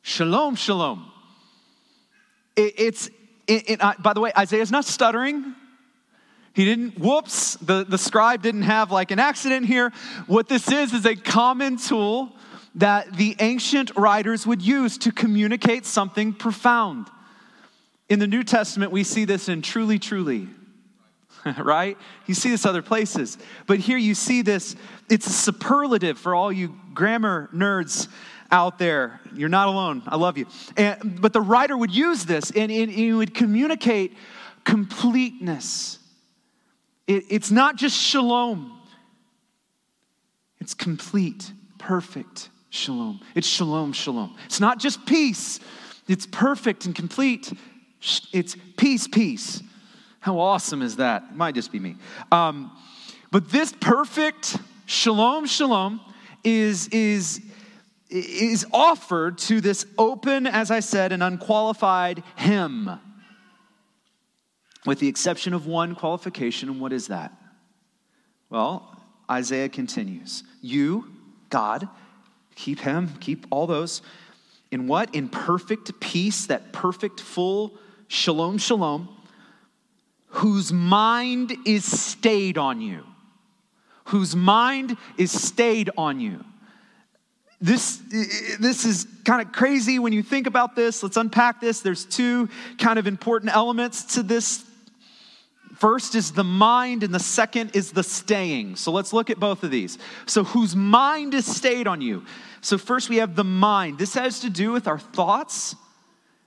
Shalom, 0.00 0.54
shalom. 0.54 1.10
It, 2.56 2.74
it's, 2.76 3.08
it, 3.46 3.70
it, 3.70 3.80
by 4.02 4.12
the 4.12 4.20
way, 4.20 4.32
Isaiah's 4.36 4.70
not 4.70 4.84
stuttering. 4.84 5.54
He 6.54 6.64
didn't, 6.64 6.98
whoops, 6.98 7.56
the, 7.56 7.84
the 7.84 7.98
scribe 7.98 8.42
didn't 8.42 8.62
have 8.62 8.92
like 8.92 9.10
an 9.10 9.18
accident 9.18 9.66
here. 9.66 9.92
What 10.26 10.48
this 10.48 10.70
is, 10.70 10.92
is 10.92 11.04
a 11.04 11.16
common 11.16 11.78
tool 11.78 12.32
that 12.76 13.16
the 13.16 13.36
ancient 13.40 13.90
writers 13.96 14.46
would 14.46 14.62
use 14.62 14.98
to 14.98 15.12
communicate 15.12 15.84
something 15.84 16.32
profound. 16.32 17.08
In 18.08 18.18
the 18.18 18.26
New 18.26 18.44
Testament, 18.44 18.92
we 18.92 19.02
see 19.02 19.24
this 19.24 19.48
in 19.48 19.62
truly, 19.62 19.98
truly, 19.98 20.48
right? 21.58 21.96
You 22.26 22.34
see 22.34 22.50
this 22.50 22.66
other 22.66 22.82
places. 22.82 23.38
But 23.66 23.80
here 23.80 23.98
you 23.98 24.14
see 24.14 24.42
this, 24.42 24.76
it's 25.08 25.26
a 25.26 25.32
superlative 25.32 26.18
for 26.18 26.34
all 26.34 26.52
you 26.52 26.78
grammar 26.92 27.48
nerds 27.52 28.08
out 28.50 28.78
there. 28.78 29.20
You're 29.34 29.48
not 29.48 29.68
alone. 29.68 30.02
I 30.06 30.16
love 30.16 30.38
you. 30.38 30.46
And, 30.76 31.20
but 31.20 31.32
the 31.32 31.40
writer 31.40 31.76
would 31.76 31.94
use 31.94 32.24
this 32.24 32.50
and, 32.50 32.70
and 32.70 32.90
he 32.90 33.12
would 33.12 33.34
communicate 33.34 34.16
completeness. 34.64 35.98
It, 37.06 37.24
it's 37.28 37.50
not 37.50 37.76
just 37.76 37.96
shalom, 37.96 38.80
it's 40.60 40.74
complete, 40.74 41.52
perfect 41.78 42.48
shalom. 42.70 43.20
It's 43.34 43.46
shalom, 43.46 43.92
shalom. 43.92 44.36
It's 44.46 44.60
not 44.60 44.78
just 44.78 45.04
peace, 45.04 45.60
it's 46.08 46.26
perfect 46.26 46.86
and 46.86 46.94
complete. 46.94 47.52
It's 48.32 48.54
peace, 48.76 49.08
peace. 49.08 49.62
How 50.20 50.38
awesome 50.38 50.82
is 50.82 50.96
that? 50.96 51.22
It 51.30 51.36
might 51.36 51.54
just 51.54 51.72
be 51.72 51.78
me. 51.78 51.96
Um, 52.30 52.70
but 53.30 53.50
this 53.50 53.72
perfect 53.72 54.58
shalom, 54.84 55.46
shalom 55.46 56.00
is, 56.42 56.88
is 56.88 57.40
is 58.10 58.66
offered 58.72 59.38
to 59.38 59.60
this 59.60 59.86
open, 59.98 60.46
as 60.46 60.70
I 60.70 60.80
said, 60.80 61.12
and 61.12 61.22
unqualified 61.22 62.22
him, 62.36 62.90
with 64.86 64.98
the 64.98 65.08
exception 65.08 65.54
of 65.54 65.66
one 65.66 65.94
qualification. 65.94 66.68
And 66.68 66.80
what 66.80 66.92
is 66.92 67.08
that? 67.08 67.32
Well, 68.50 69.00
Isaiah 69.30 69.68
continues 69.68 70.44
You, 70.60 71.10
God. 71.50 71.88
Keep 72.56 72.80
him, 72.80 73.14
keep 73.20 73.46
all 73.50 73.66
those. 73.66 74.00
In 74.70 74.86
what? 74.86 75.14
In 75.14 75.28
perfect 75.28 75.98
peace, 76.00 76.46
that 76.46 76.72
perfect, 76.72 77.20
full 77.20 77.74
shalom, 78.06 78.58
shalom, 78.58 79.08
whose 80.26 80.72
mind 80.72 81.56
is 81.66 81.84
stayed 81.84 82.58
on 82.58 82.80
you. 82.80 83.04
Whose 84.06 84.36
mind 84.36 84.96
is 85.16 85.32
stayed 85.32 85.90
on 85.96 86.20
you. 86.20 86.44
This, 87.60 88.02
this 88.60 88.84
is 88.84 89.06
kind 89.24 89.40
of 89.40 89.52
crazy 89.52 89.98
when 89.98 90.12
you 90.12 90.22
think 90.22 90.46
about 90.46 90.76
this. 90.76 91.02
Let's 91.02 91.16
unpack 91.16 91.60
this. 91.60 91.80
There's 91.80 92.04
two 92.04 92.48
kind 92.78 92.98
of 92.98 93.06
important 93.06 93.54
elements 93.54 94.14
to 94.14 94.22
this 94.22 94.64
First 95.74 96.14
is 96.14 96.32
the 96.32 96.44
mind, 96.44 97.02
and 97.02 97.12
the 97.12 97.18
second 97.18 97.74
is 97.74 97.92
the 97.92 98.04
staying. 98.04 98.76
So 98.76 98.92
let's 98.92 99.12
look 99.12 99.28
at 99.28 99.40
both 99.40 99.64
of 99.64 99.70
these. 99.70 99.98
So, 100.24 100.44
whose 100.44 100.76
mind 100.76 101.34
is 101.34 101.44
stayed 101.44 101.86
on 101.86 102.00
you? 102.00 102.24
So, 102.60 102.78
first 102.78 103.10
we 103.10 103.16
have 103.16 103.34
the 103.34 103.44
mind. 103.44 103.98
This 103.98 104.14
has 104.14 104.40
to 104.40 104.50
do 104.50 104.72
with 104.72 104.86
our 104.86 104.98
thoughts. 104.98 105.74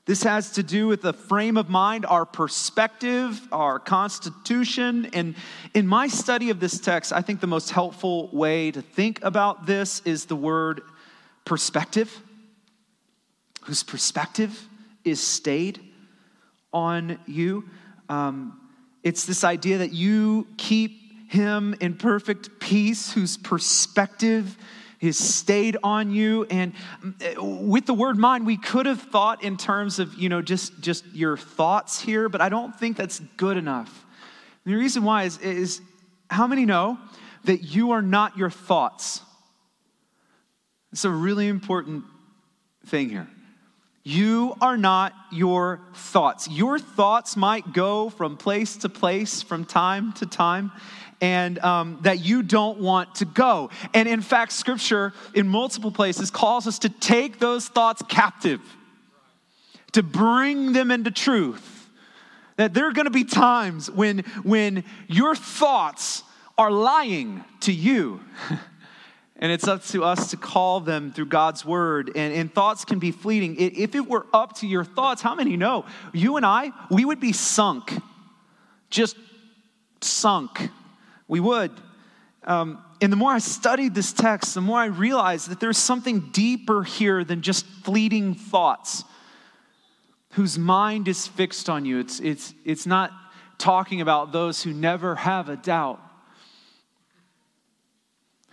This 0.06 0.24
has 0.24 0.52
to 0.52 0.64
do 0.64 0.88
with 0.88 1.02
the 1.02 1.12
frame 1.12 1.58
of 1.58 1.70
mind, 1.70 2.06
our 2.06 2.26
perspective, 2.26 3.42
our 3.52 3.78
constitution. 3.78 5.10
And 5.12 5.36
in 5.74 5.86
my 5.86 6.08
study 6.08 6.50
of 6.50 6.62
this 6.62 6.80
text, 6.80 7.12
I 7.12 7.22
think 7.22 7.42
the 7.42 7.48
most 7.48 7.72
helpful 7.72 8.30
way 8.32 8.72
to 8.72 8.82
think 8.82 9.22
about 9.22 9.66
this 9.66 10.02
is 10.06 10.26
the 10.26 10.36
word 10.38 10.82
perspective. 11.48 12.22
Whose 13.63 13.82
perspective 13.82 14.68
is 15.06 15.25
stayed 15.25 15.80
on 16.74 17.18
you. 17.25 17.63
Um, 18.10 18.60
it's 19.01 19.25
this 19.25 19.46
idea 19.46 19.77
that 19.77 19.94
you 19.94 20.46
keep 20.58 21.32
him 21.32 21.74
in 21.80 21.96
perfect 21.96 22.60
peace, 22.60 23.13
whose 23.13 23.38
perspective 23.38 24.58
is 25.00 25.18
stayed 25.18 25.77
on 25.84 26.12
you. 26.12 26.46
And 26.50 26.74
uh, 27.04 27.42
with 27.42 27.86
the 27.86 27.94
word 27.94 28.18
mind, 28.18 28.46
we 28.46 28.58
could 28.58 28.86
have 28.86 29.01
thought 29.01 29.42
in 29.42 29.56
terms 29.56 30.00
of, 30.00 30.16
you 30.16 30.27
know, 30.27 30.42
just, 30.42 30.82
just 30.82 31.06
your 31.13 31.38
thoughts 31.38 32.01
here, 32.01 32.27
but 32.27 32.42
I 32.42 32.50
don't 32.50 32.77
think 32.77 32.98
that's 32.98 33.22
good 33.38 33.56
enough. 33.56 34.06
And 34.66 34.74
the 34.74 34.77
reason 34.77 35.04
why 35.04 35.24
is, 35.24 35.38
is 35.38 35.82
how 36.30 36.46
many 36.46 36.66
know 36.66 36.98
that 37.46 37.63
you 37.63 37.92
are 37.92 38.01
not 38.01 38.38
your 38.38 38.50
thoughts? 38.50 39.22
It's 40.98 41.06
a 41.06 41.12
really 41.12 41.48
important 41.48 42.06
thing 42.88 43.12
here. 43.12 43.27
You 44.04 44.56
are 44.60 44.77
not 44.77 45.13
your 45.32 45.80
thoughts. 45.94 46.48
Your 46.48 46.80
thoughts 46.80 47.38
might 47.38 47.72
go 47.72 48.10
from 48.10 48.36
place 48.36 48.77
to 48.77 48.89
place, 48.89 49.44
from 49.44 49.63
time 49.63 50.13
to 50.13 50.25
time, 50.25 50.72
and 51.22 51.60
um, 51.60 52.00
that 52.01 52.25
you 52.25 52.42
don't 52.42 52.80
want 52.80 53.13
to 53.18 53.25
go. 53.25 53.70
And 53.94 54.10
in 54.10 54.22
fact, 54.22 54.54
scripture 54.54 55.13
in 55.36 55.48
multiple 55.48 55.92
places 55.92 56.32
calls 56.32 56.66
us 56.66 56.80
to 56.80 56.89
take 56.89 57.38
those 57.38 57.68
thoughts 57.68 58.01
captive, 58.10 58.62
to 59.92 60.01
bring 60.01 60.74
them 60.74 60.89
into 60.89 61.12
truth. 61.12 61.92
That 62.56 62.74
there 62.74 62.88
are 62.88 62.92
going 62.92 63.06
to 63.06 63.12
be 63.12 63.24
times 63.24 63.92
when, 63.92 64.22
when 64.42 64.84
your 65.08 65.36
thoughts 65.36 66.24
are 66.58 66.72
lying 66.72 67.44
to 67.60 67.72
you. 67.72 68.20
And 69.39 69.51
it's 69.51 69.67
up 69.67 69.84
to 69.88 70.03
us 70.03 70.32
to 70.32 70.38
call 70.38 70.79
them 70.79 71.12
through 71.12 71.27
God's 71.27 71.63
word. 71.63 72.12
And, 72.15 72.34
and, 72.34 72.53
thoughts 72.53 72.86
can 72.86 72.98
be 72.98 73.12
fleeting. 73.12 73.56
If 73.60 73.94
it 73.94 74.08
were 74.08 74.25
up 74.34 74.58
to 74.58 74.67
your 74.67 74.84
thoughts, 74.84 75.22
how 75.22 75.36
many 75.36 75.56
know? 75.58 75.86
You 76.12 76.38
and 76.38 76.46
I, 76.46 76.72
we 76.89 77.06
would 77.06 77.20
be 77.20 77.34
sunk. 77.34 77.94
Just 78.89 79.15
sunk. 80.01 80.70
We 81.27 81.39
would. 81.39 81.72
Um, 82.44 82.84
and 83.00 83.12
the 83.12 83.17
more 83.17 83.32
I 83.32 83.38
studied 83.38 83.94
this 83.94 84.12
text, 84.12 84.56
the 84.56 84.62
more 84.62 84.79
I 84.79 84.86
realized 84.86 85.50
that 85.50 85.60
there's 85.60 85.77
something 85.77 86.32
deeper 86.32 86.82
here 86.84 87.24
than 87.24 87.44
just 87.44 87.65
fleeting 87.84 88.34
thoughts 88.34 89.03
whose 90.32 90.58
mind 90.58 91.08
is 91.08 91.28
fixed 91.28 91.69
on 91.69 91.86
you. 91.86 92.00
It's, 92.00 92.19
it's, 92.19 92.56
it's 92.65 92.88
not 92.88 93.12
talking 93.60 94.02
about 94.02 94.32
those 94.32 94.63
who 94.63 94.73
never 94.73 95.15
have 95.15 95.50
a 95.50 95.56
doubt 95.58 96.02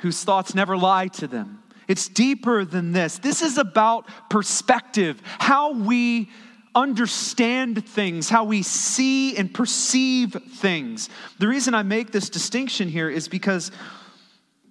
whose 0.05 0.23
thoughts 0.23 0.55
never 0.55 0.77
lie 0.77 1.09
to 1.09 1.27
them. 1.27 1.63
It's 1.89 2.09
deeper 2.09 2.63
than 2.63 2.93
this. 2.93 3.17
This 3.17 3.41
is 3.41 3.57
about 3.57 4.07
perspective, 4.29 5.21
how 5.39 5.73
we 5.73 6.29
understand 6.75 7.89
things, 7.89 8.29
how 8.29 8.45
we 8.45 8.63
see 8.63 9.35
and 9.35 9.53
perceive 9.53 10.37
things. 10.57 11.09
The 11.39 11.49
reason 11.49 11.73
I 11.73 11.85
make 11.85 12.13
this 12.13 12.29
distinction 12.29 12.89
here 12.89 13.09
is 13.09 13.29
because 13.29 13.71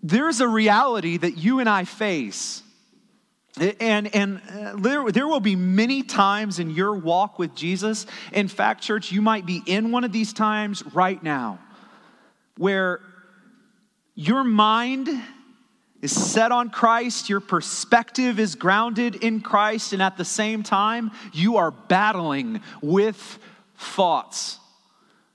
there's 0.03 0.39
a 0.39 0.47
reality 0.47 1.17
that 1.17 1.35
you 1.35 1.59
and 1.59 1.67
I 1.67 1.85
face. 1.85 2.61
And, 3.79 4.13
and 4.13 4.39
uh, 4.51 4.75
there, 4.75 5.11
there 5.11 5.27
will 5.27 5.39
be 5.39 5.55
many 5.55 6.03
times 6.03 6.59
in 6.59 6.69
your 6.69 6.93
walk 6.93 7.39
with 7.39 7.55
Jesus. 7.55 8.05
In 8.33 8.47
fact, 8.47 8.83
church, 8.83 9.11
you 9.11 9.23
might 9.23 9.47
be 9.47 9.63
in 9.65 9.89
one 9.91 10.03
of 10.03 10.11
these 10.11 10.31
times 10.31 10.83
right 10.93 11.21
now 11.23 11.57
where 12.57 12.99
your 14.15 14.43
mind 14.43 15.09
is 16.01 16.11
set 16.11 16.51
on 16.51 16.69
Christ, 16.69 17.29
your 17.29 17.39
perspective 17.39 18.39
is 18.39 18.55
grounded 18.55 19.15
in 19.15 19.39
Christ, 19.39 19.93
and 19.93 20.01
at 20.01 20.17
the 20.17 20.25
same 20.25 20.61
time, 20.61 21.11
you 21.31 21.57
are 21.57 21.71
battling 21.71 22.61
with 22.81 23.39
thoughts. 23.77 24.59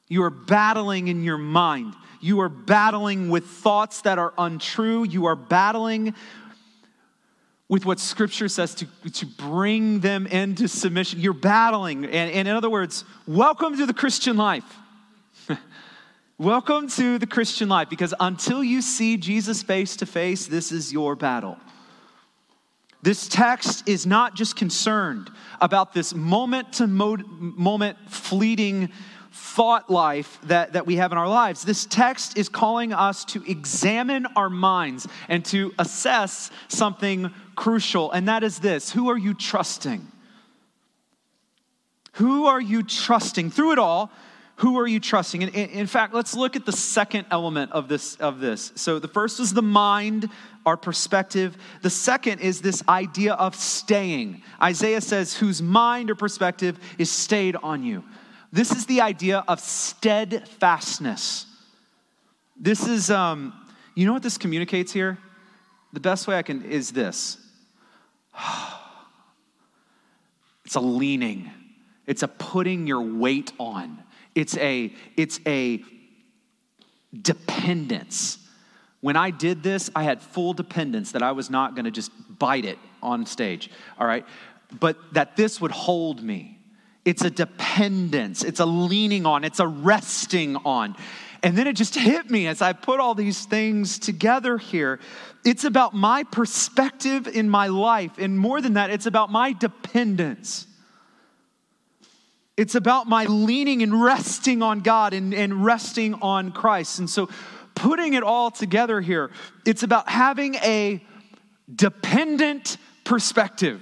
You 0.08 0.22
are 0.24 0.30
battling 0.30 1.08
in 1.08 1.22
your 1.22 1.38
mind. 1.38 1.94
You 2.20 2.40
are 2.40 2.48
battling 2.48 3.30
with 3.30 3.46
thoughts 3.46 4.02
that 4.02 4.18
are 4.18 4.34
untrue. 4.36 5.04
You 5.04 5.26
are 5.26 5.36
battling 5.36 6.14
with 7.68 7.84
what 7.84 8.00
Scripture 8.00 8.48
says 8.48 8.74
to, 8.76 8.86
to 9.12 9.26
bring 9.26 10.00
them 10.00 10.26
into 10.26 10.68
submission. 10.68 11.20
You're 11.20 11.34
battling. 11.34 12.04
And, 12.04 12.30
and 12.32 12.48
in 12.48 12.54
other 12.54 12.70
words, 12.70 13.04
welcome 13.26 13.76
to 13.76 13.86
the 13.86 13.94
Christian 13.94 14.36
life. 14.36 14.64
Welcome 16.40 16.86
to 16.90 17.18
the 17.18 17.26
Christian 17.26 17.68
life 17.68 17.90
because 17.90 18.14
until 18.20 18.62
you 18.62 18.80
see 18.80 19.16
Jesus 19.16 19.60
face 19.64 19.96
to 19.96 20.06
face, 20.06 20.46
this 20.46 20.70
is 20.70 20.92
your 20.92 21.16
battle. 21.16 21.56
This 23.02 23.26
text 23.26 23.88
is 23.88 24.06
not 24.06 24.36
just 24.36 24.54
concerned 24.54 25.32
about 25.60 25.94
this 25.94 26.14
moment 26.14 26.74
to 26.74 26.86
moment 26.86 27.98
fleeting 28.08 28.90
thought 29.32 29.90
life 29.90 30.38
that, 30.44 30.74
that 30.74 30.86
we 30.86 30.94
have 30.94 31.10
in 31.10 31.18
our 31.18 31.26
lives. 31.26 31.64
This 31.64 31.86
text 31.86 32.38
is 32.38 32.48
calling 32.48 32.92
us 32.92 33.24
to 33.24 33.42
examine 33.44 34.24
our 34.36 34.48
minds 34.48 35.08
and 35.28 35.44
to 35.46 35.74
assess 35.76 36.52
something 36.68 37.32
crucial, 37.56 38.12
and 38.12 38.28
that 38.28 38.44
is 38.44 38.60
this 38.60 38.92
Who 38.92 39.10
are 39.10 39.18
you 39.18 39.34
trusting? 39.34 40.06
Who 42.12 42.46
are 42.46 42.60
you 42.60 42.84
trusting? 42.84 43.50
Through 43.50 43.72
it 43.72 43.78
all, 43.80 44.12
who 44.58 44.76
are 44.80 44.88
you 44.88 44.98
trusting? 44.98 45.44
And 45.44 45.54
in 45.54 45.86
fact, 45.86 46.12
let's 46.12 46.34
look 46.34 46.56
at 46.56 46.66
the 46.66 46.72
second 46.72 47.26
element 47.30 47.70
of 47.70 47.86
this, 47.86 48.16
of 48.16 48.40
this. 48.40 48.72
So 48.74 48.98
the 48.98 49.06
first 49.06 49.38
is 49.38 49.54
the 49.54 49.62
mind, 49.62 50.28
our 50.66 50.76
perspective. 50.76 51.56
The 51.82 51.90
second 51.90 52.40
is 52.40 52.60
this 52.60 52.82
idea 52.88 53.34
of 53.34 53.54
staying. 53.54 54.42
Isaiah 54.60 55.00
says, 55.00 55.36
whose 55.36 55.62
mind 55.62 56.10
or 56.10 56.16
perspective 56.16 56.76
is 56.98 57.08
stayed 57.08 57.54
on 57.54 57.84
you. 57.84 58.02
This 58.52 58.72
is 58.72 58.86
the 58.86 59.00
idea 59.00 59.44
of 59.46 59.60
steadfastness. 59.60 61.46
This 62.56 62.84
is, 62.84 63.10
um, 63.12 63.52
you 63.94 64.06
know 64.06 64.12
what 64.12 64.24
this 64.24 64.38
communicates 64.38 64.92
here? 64.92 65.18
The 65.92 66.00
best 66.00 66.26
way 66.26 66.36
I 66.36 66.42
can 66.42 66.64
is 66.64 66.90
this. 66.90 67.38
It's 70.64 70.74
a 70.74 70.80
leaning. 70.80 71.50
It's 72.06 72.22
a 72.22 72.28
putting 72.28 72.86
your 72.86 73.00
weight 73.00 73.52
on. 73.58 74.02
It's 74.38 74.56
a, 74.58 74.94
it's 75.16 75.40
a 75.48 75.82
dependence. 77.22 78.38
When 79.00 79.16
I 79.16 79.30
did 79.30 79.64
this, 79.64 79.90
I 79.96 80.04
had 80.04 80.22
full 80.22 80.52
dependence 80.52 81.10
that 81.10 81.24
I 81.24 81.32
was 81.32 81.50
not 81.50 81.74
going 81.74 81.86
to 81.86 81.90
just 81.90 82.12
bite 82.38 82.64
it 82.64 82.78
on 83.02 83.26
stage, 83.26 83.68
all 83.98 84.06
right? 84.06 84.24
But 84.78 84.96
that 85.14 85.34
this 85.34 85.60
would 85.60 85.72
hold 85.72 86.22
me. 86.22 86.56
It's 87.04 87.22
a 87.24 87.30
dependence, 87.30 88.44
it's 88.44 88.60
a 88.60 88.66
leaning 88.66 89.26
on, 89.26 89.42
it's 89.42 89.58
a 89.58 89.66
resting 89.66 90.54
on. 90.54 90.94
And 91.42 91.58
then 91.58 91.66
it 91.66 91.74
just 91.74 91.96
hit 91.96 92.30
me 92.30 92.46
as 92.46 92.62
I 92.62 92.74
put 92.74 93.00
all 93.00 93.16
these 93.16 93.44
things 93.44 93.98
together 93.98 94.56
here. 94.56 95.00
It's 95.44 95.64
about 95.64 95.94
my 95.94 96.22
perspective 96.22 97.26
in 97.26 97.48
my 97.48 97.66
life. 97.66 98.18
And 98.18 98.38
more 98.38 98.60
than 98.60 98.74
that, 98.74 98.90
it's 98.90 99.06
about 99.06 99.32
my 99.32 99.52
dependence. 99.52 100.68
It's 102.58 102.74
about 102.74 103.08
my 103.08 103.24
leaning 103.24 103.82
and 103.82 104.02
resting 104.02 104.62
on 104.62 104.80
God 104.80 105.14
and, 105.14 105.32
and 105.32 105.64
resting 105.64 106.14
on 106.14 106.52
Christ. 106.52 106.98
And 106.98 107.08
so, 107.08 107.30
putting 107.74 108.12
it 108.14 108.22
all 108.22 108.50
together 108.50 109.00
here, 109.00 109.30
it's 109.64 109.82
about 109.82 110.08
having 110.08 110.56
a 110.56 111.02
dependent 111.74 112.76
perspective. 113.04 113.80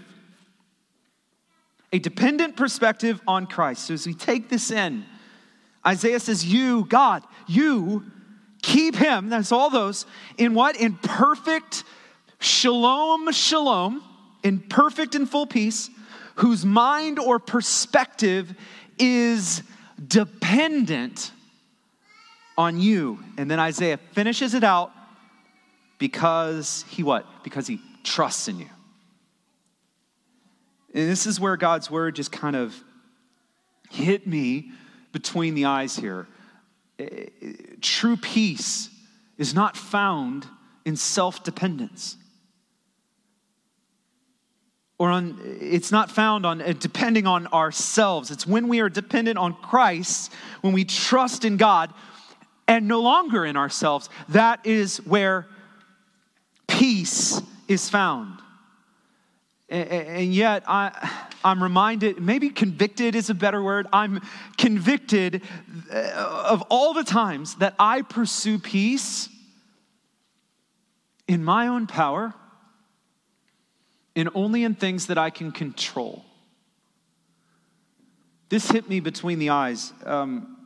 A 1.93 1.99
dependent 1.99 2.57
perspective 2.57 3.21
on 3.27 3.47
Christ. 3.47 3.87
So, 3.87 3.95
as 3.95 4.07
we 4.07 4.15
take 4.15 4.49
this 4.49 4.71
in, 4.71 5.05
Isaiah 5.85 6.21
says, 6.21 6.45
You, 6.45 6.85
God, 6.85 7.25
you 7.49 8.05
keep 8.63 8.95
him, 8.95 9.31
that's 9.31 9.51
all 9.51 9.71
those, 9.71 10.07
in 10.39 10.55
what? 10.55 10.77
In 10.77 10.95
perfect 10.95 11.83
Shalom, 12.39 13.33
shalom, 13.33 14.03
in 14.43 14.61
perfect 14.61 15.15
and 15.15 15.29
full 15.29 15.47
peace, 15.47 15.89
whose 16.37 16.65
mind 16.65 17.19
or 17.19 17.39
perspective 17.39 18.55
is 18.99 19.63
dependent 20.07 21.33
on 22.57 22.81
you. 22.81 23.19
And 23.37 23.51
then 23.51 23.59
Isaiah 23.59 23.99
finishes 24.13 24.55
it 24.55 24.65
out 24.65 24.93
because 25.99 26.85
he 26.89 27.03
what? 27.03 27.27
Because 27.43 27.67
he 27.67 27.81
trusts 28.05 28.49
in 28.49 28.59
you. 28.59 28.69
And 30.95 31.11
this 31.11 31.27
is 31.27 31.39
where 31.41 31.57
God's 31.57 31.91
word 31.91 32.17
just 32.17 32.33
kind 32.33 32.57
of 32.57 32.75
hit 33.91 34.27
me 34.27 34.71
between 35.13 35.55
the 35.55 35.67
eyes 35.67 35.97
here. 35.97 36.27
Eh, 36.99 37.27
eh, 37.43 37.53
true 37.81 38.17
peace 38.17 38.91
is 39.39 39.55
not 39.55 39.77
found 39.77 40.47
in 40.85 40.97
self 40.97 41.43
dependence. 41.45 42.17
Or 44.99 45.11
on, 45.11 45.39
it's 45.61 45.93
not 45.93 46.11
found 46.11 46.47
on 46.47 46.63
uh, 46.63 46.73
depending 46.79 47.27
on 47.27 47.47
ourselves. 47.49 48.31
It's 48.31 48.47
when 48.47 48.69
we 48.69 48.81
are 48.81 48.89
dependent 48.89 49.39
on 49.39 49.53
Christ, 49.55 50.33
when 50.63 50.73
we 50.73 50.85
trust 50.85 51.45
in 51.45 51.59
God 51.59 51.93
and 52.67 52.89
no 52.89 53.03
longer 53.03 53.45
in 53.45 53.57
ourselves. 53.57 54.09
That 54.31 54.65
is 54.65 54.99
where 54.99 55.47
peace 56.67 57.41
is 57.69 57.91
found. 57.91 58.41
And 59.69 60.33
yet, 60.33 60.63
I, 60.69 61.27
I'm 61.45 61.61
reminded, 61.61 62.21
maybe 62.21 62.51
convicted 62.51 63.17
is 63.17 63.31
a 63.31 63.35
better 63.35 63.61
word. 63.61 63.89
I'm 63.93 64.21
convicted 64.57 65.43
uh, 65.93 66.45
of 66.47 66.63
all 66.71 66.95
the 66.95 67.03
times 67.03 67.57
that 67.57 67.75
I 67.79 68.03
pursue 68.03 68.61
peace 68.61 69.29
in 71.27 71.43
my 71.43 71.67
own 71.67 71.89
power 71.89 72.33
and 74.17 74.31
only 74.35 74.65
in 74.65 74.75
things 74.75 75.07
that 75.07 75.19
I 75.19 75.31
can 75.31 75.53
control. 75.53 76.25
This 78.49 78.71
hit 78.71 78.89
me 78.89 79.01
between 79.01 79.39
the 79.39 79.51
eyes. 79.51 79.93
Um, 80.05 80.57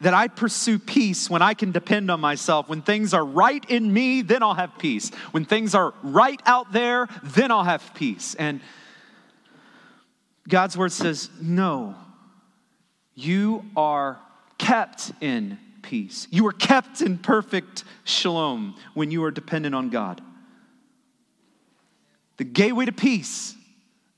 that 0.00 0.12
I 0.12 0.28
pursue 0.28 0.78
peace 0.78 1.30
when 1.30 1.40
I 1.40 1.54
can 1.54 1.72
depend 1.72 2.10
on 2.10 2.20
myself. 2.20 2.68
When 2.68 2.82
things 2.82 3.14
are 3.14 3.24
right 3.24 3.64
in 3.70 3.90
me, 3.90 4.20
then 4.20 4.42
I'll 4.42 4.54
have 4.54 4.76
peace. 4.78 5.10
When 5.30 5.46
things 5.46 5.74
are 5.74 5.94
right 6.02 6.40
out 6.44 6.72
there, 6.72 7.08
then 7.22 7.50
I'll 7.50 7.64
have 7.64 7.94
peace. 7.94 8.34
And 8.34 8.60
God's 10.46 10.76
word 10.76 10.92
says, 10.92 11.30
no, 11.40 11.94
you 13.14 13.64
are 13.74 14.18
kept 14.58 15.12
in 15.22 15.58
peace. 15.80 16.28
You 16.30 16.46
are 16.46 16.52
kept 16.52 17.00
in 17.00 17.16
perfect 17.16 17.84
shalom 18.04 18.76
when 18.92 19.10
you 19.10 19.24
are 19.24 19.30
dependent 19.30 19.74
on 19.74 19.88
God. 19.88 20.20
The 22.36 22.44
gateway 22.44 22.84
to 22.86 22.92
peace 22.92 23.54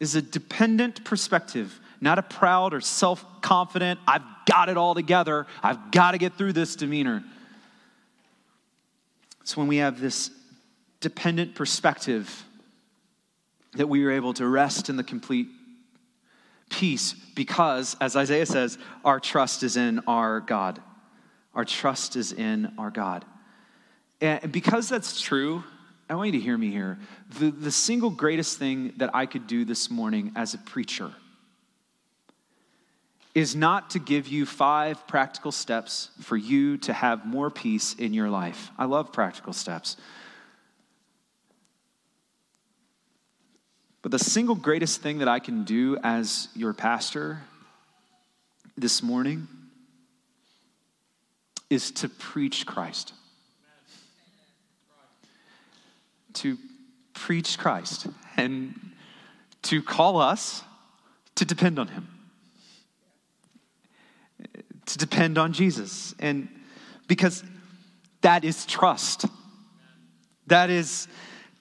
is 0.00 0.14
a 0.14 0.22
dependent 0.22 1.04
perspective 1.04 1.78
not 2.00 2.18
a 2.18 2.22
proud 2.22 2.74
or 2.74 2.80
self 2.80 3.24
confident, 3.40 4.00
I've 4.06 4.22
got 4.46 4.68
it 4.68 4.76
all 4.76 4.94
together, 4.94 5.46
I've 5.62 5.90
got 5.90 6.12
to 6.12 6.18
get 6.18 6.34
through 6.34 6.52
this 6.52 6.76
demeanor. 6.76 7.24
It's 9.40 9.56
when 9.56 9.66
we 9.66 9.78
have 9.78 10.00
this 10.00 10.30
dependent 11.00 11.54
perspective 11.54 12.44
that 13.74 13.88
we 13.88 14.04
are 14.04 14.10
able 14.10 14.34
to 14.34 14.46
rest 14.46 14.88
in 14.88 14.96
the 14.96 15.04
complete 15.04 15.48
peace 16.70 17.14
because, 17.34 17.96
as 18.00 18.16
Isaiah 18.16 18.46
says, 18.46 18.78
our 19.04 19.20
trust 19.20 19.62
is 19.62 19.76
in 19.76 20.00
our 20.06 20.40
God. 20.40 20.82
Our 21.54 21.64
trust 21.64 22.16
is 22.16 22.32
in 22.32 22.72
our 22.78 22.90
God. 22.90 23.24
And 24.20 24.52
because 24.52 24.88
that's 24.88 25.20
true, 25.20 25.64
I 26.10 26.14
want 26.14 26.32
you 26.32 26.38
to 26.38 26.44
hear 26.44 26.56
me 26.56 26.70
here. 26.70 26.98
The, 27.38 27.50
the 27.50 27.70
single 27.70 28.10
greatest 28.10 28.58
thing 28.58 28.94
that 28.96 29.14
I 29.14 29.26
could 29.26 29.46
do 29.46 29.64
this 29.64 29.90
morning 29.90 30.32
as 30.36 30.54
a 30.54 30.58
preacher 30.58 31.12
is 33.34 33.54
not 33.54 33.90
to 33.90 33.98
give 33.98 34.26
you 34.26 34.46
five 34.46 35.06
practical 35.06 35.52
steps 35.52 36.10
for 36.22 36.36
you 36.36 36.78
to 36.78 36.92
have 36.92 37.26
more 37.26 37.50
peace 37.50 37.94
in 37.94 38.14
your 38.14 38.30
life. 38.30 38.70
I 38.78 38.86
love 38.86 39.12
practical 39.12 39.52
steps. 39.52 39.96
But 44.00 44.12
the 44.12 44.18
single 44.18 44.54
greatest 44.54 45.02
thing 45.02 45.18
that 45.18 45.28
I 45.28 45.38
can 45.40 45.64
do 45.64 45.98
as 46.02 46.48
your 46.54 46.72
pastor 46.72 47.42
this 48.76 49.02
morning 49.02 49.46
is 51.68 51.90
to 51.90 52.08
preach 52.08 52.64
Christ. 52.64 53.12
To 56.38 56.56
preach 57.14 57.58
Christ 57.58 58.06
and 58.36 58.78
to 59.62 59.82
call 59.82 60.20
us 60.20 60.62
to 61.34 61.44
depend 61.44 61.78
on 61.78 61.88
Him 61.88 62.08
to 64.88 64.98
depend 64.98 65.38
on 65.38 65.52
Jesus. 65.52 66.14
And 66.18 66.48
because 67.06 67.44
that 68.22 68.44
is 68.44 68.66
trust, 68.66 69.26
that 70.46 70.70
is 70.70 71.08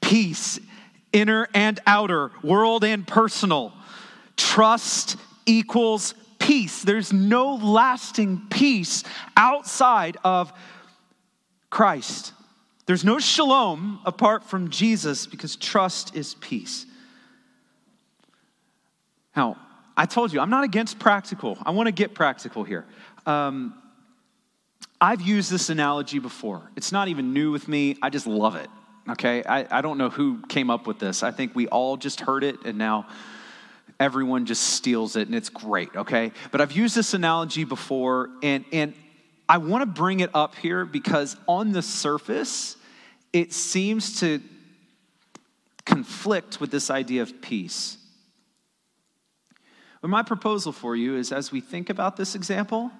peace, 0.01 0.59
inner 1.13 1.47
and 1.53 1.79
outer, 1.85 2.31
world 2.41 2.83
and 2.83 3.05
personal. 3.05 3.73
Trust 4.35 5.17
equals 5.45 6.13
peace. 6.39 6.81
There's 6.81 7.11
no 7.11 7.55
lasting 7.55 8.43
peace 8.49 9.03
outside 9.35 10.17
of 10.23 10.53
Christ. 11.69 12.33
There's 12.87 13.03
no 13.03 13.19
shalom 13.19 13.99
apart 14.05 14.45
from 14.45 14.69
Jesus 14.69 15.27
because 15.27 15.57
trust 15.57 16.15
is 16.15 16.35
peace. 16.35 16.85
Now, 19.35 19.57
I 19.95 20.05
told 20.05 20.31
you, 20.31 20.39
I'm 20.39 20.49
not 20.49 20.63
against 20.63 20.97
practical. 20.97 21.57
I 21.65 21.71
want 21.71 21.87
to 21.87 21.91
get 21.91 22.13
practical 22.13 22.63
here. 22.63 22.85
Um, 23.25 23.75
I've 25.01 25.21
used 25.21 25.51
this 25.51 25.69
analogy 25.69 26.19
before. 26.19 26.71
It's 26.77 26.93
not 26.93 27.09
even 27.09 27.33
new 27.33 27.51
with 27.51 27.67
me. 27.67 27.97
I 28.01 28.09
just 28.09 28.25
love 28.25 28.55
it. 28.55 28.69
Okay? 29.09 29.43
I, 29.43 29.79
I 29.79 29.81
don't 29.81 29.97
know 29.97 30.09
who 30.09 30.41
came 30.47 30.69
up 30.69 30.87
with 30.87 30.97
this. 30.97 31.23
I 31.23 31.31
think 31.31 31.55
we 31.55 31.67
all 31.67 31.97
just 31.97 32.21
heard 32.21 32.43
it 32.43 32.63
and 32.63 32.77
now 32.77 33.05
everyone 33.99 34.45
just 34.45 34.63
steals 34.63 35.17
it 35.17 35.27
and 35.27 35.35
it's 35.35 35.49
great. 35.49 35.93
Okay? 35.93 36.31
But 36.51 36.61
I've 36.61 36.71
used 36.71 36.95
this 36.95 37.13
analogy 37.13 37.65
before 37.65 38.29
and, 38.41 38.63
and 38.71 38.93
I 39.49 39.57
want 39.57 39.81
to 39.81 39.85
bring 39.85 40.21
it 40.21 40.29
up 40.33 40.55
here 40.55 40.85
because 40.85 41.35
on 41.47 41.73
the 41.73 41.81
surface, 41.81 42.76
it 43.37 43.53
seems 43.53 44.19
to 44.19 44.41
conflict 45.85 46.59
with 46.59 46.71
this 46.71 46.89
idea 46.89 47.21
of 47.21 47.39
peace. 47.39 47.97
But 50.01 50.09
my 50.09 50.23
proposal 50.23 50.71
for 50.71 50.95
you 50.95 51.15
is 51.15 51.31
as 51.31 51.51
we 51.51 51.61
think 51.61 51.91
about 51.91 52.17
this 52.17 52.33
example, 52.33 52.91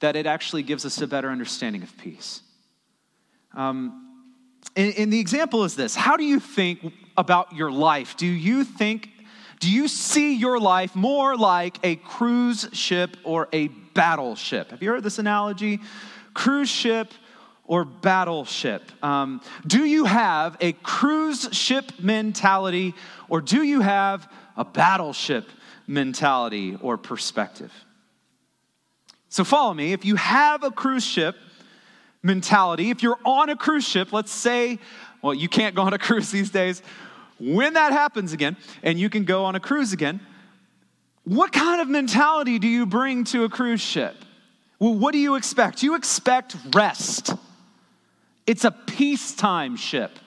that 0.00 0.16
it 0.16 0.26
actually 0.26 0.62
gives 0.62 0.86
us 0.86 0.98
a 1.02 1.06
better 1.06 1.28
understanding 1.28 1.82
of 1.82 1.94
peace. 1.98 2.40
Um, 3.54 4.06
and, 4.76 4.94
and 4.96 5.12
the 5.12 5.20
example 5.20 5.64
is 5.64 5.76
this 5.76 5.94
How 5.94 6.16
do 6.16 6.24
you 6.24 6.40
think 6.40 6.80
about 7.18 7.54
your 7.54 7.70
life? 7.70 8.16
Do 8.16 8.26
you 8.26 8.64
think, 8.64 9.10
do 9.60 9.70
you 9.70 9.88
see 9.88 10.36
your 10.36 10.58
life 10.58 10.96
more 10.96 11.36
like 11.36 11.76
a 11.82 11.96
cruise 11.96 12.66
ship 12.72 13.18
or 13.24 13.48
a 13.52 13.68
battleship? 13.68 14.70
Have 14.70 14.82
you 14.82 14.88
heard 14.88 15.02
this 15.02 15.18
analogy? 15.18 15.80
Cruise 16.32 16.70
ship 16.70 17.12
or 17.70 17.84
battleship? 17.84 18.82
Um, 19.00 19.40
do 19.64 19.84
you 19.84 20.04
have 20.04 20.56
a 20.60 20.72
cruise 20.72 21.48
ship 21.52 21.92
mentality 22.00 22.94
or 23.28 23.40
do 23.40 23.62
you 23.62 23.80
have 23.80 24.28
a 24.56 24.64
battleship 24.64 25.48
mentality 25.86 26.76
or 26.82 26.98
perspective? 26.98 27.72
So 29.28 29.44
follow 29.44 29.72
me. 29.72 29.92
If 29.92 30.04
you 30.04 30.16
have 30.16 30.64
a 30.64 30.72
cruise 30.72 31.04
ship 31.04 31.36
mentality, 32.24 32.90
if 32.90 33.04
you're 33.04 33.20
on 33.24 33.50
a 33.50 33.56
cruise 33.56 33.86
ship, 33.86 34.12
let's 34.12 34.32
say, 34.32 34.80
well, 35.22 35.32
you 35.32 35.48
can't 35.48 35.76
go 35.76 35.82
on 35.82 35.94
a 35.94 35.98
cruise 35.98 36.28
these 36.32 36.50
days. 36.50 36.82
When 37.38 37.74
that 37.74 37.92
happens 37.92 38.32
again, 38.32 38.56
and 38.82 38.98
you 38.98 39.08
can 39.08 39.24
go 39.24 39.44
on 39.44 39.54
a 39.54 39.60
cruise 39.60 39.92
again, 39.92 40.18
what 41.22 41.52
kind 41.52 41.80
of 41.80 41.88
mentality 41.88 42.58
do 42.58 42.66
you 42.66 42.84
bring 42.84 43.22
to 43.26 43.44
a 43.44 43.48
cruise 43.48 43.80
ship? 43.80 44.16
Well, 44.80 44.94
what 44.94 45.12
do 45.12 45.18
you 45.18 45.36
expect? 45.36 45.84
You 45.84 45.94
expect 45.94 46.56
rest. 46.74 47.32
It's 48.50 48.64
a 48.64 48.70
peacetime 48.70 49.76
ship. 49.76 50.18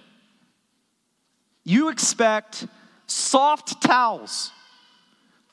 You 1.63 1.89
expect 1.89 2.65
soft 3.05 3.81
towels 3.81 4.51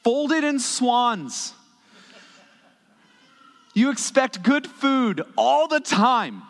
folded 0.03 0.45
in 0.45 0.59
swans 0.59 1.53
you 3.75 3.91
expect 3.91 4.43
good 4.43 4.67
food 4.67 5.23
all 5.37 5.69
the 5.69 5.81
time, 5.81 6.43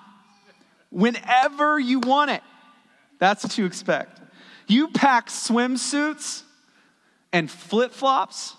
whenever 0.91 1.79
you 1.79 2.01
want 2.01 2.31
it. 2.31 2.43
That's 3.19 3.45
what 3.45 3.59
you 3.59 3.67
expect. 3.67 4.21
You 4.67 4.89
pack 4.89 5.29
swimsuits 5.29 6.43
and 7.33 7.51
flip 7.51 7.93
flops 7.93 8.57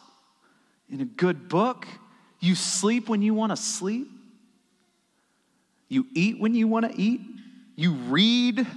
in 0.89 1.01
a 1.01 1.05
good 1.05 1.49
book. 1.49 1.87
You 2.39 2.55
sleep 2.55 3.09
when 3.09 3.21
you 3.21 3.33
want 3.33 3.51
to 3.51 3.55
sleep. 3.55 4.07
You 5.87 6.05
eat 6.13 6.39
when 6.39 6.53
you 6.53 6.67
want 6.67 6.91
to 6.91 7.01
eat. 7.01 7.21
You 7.75 7.93
read 7.93 8.67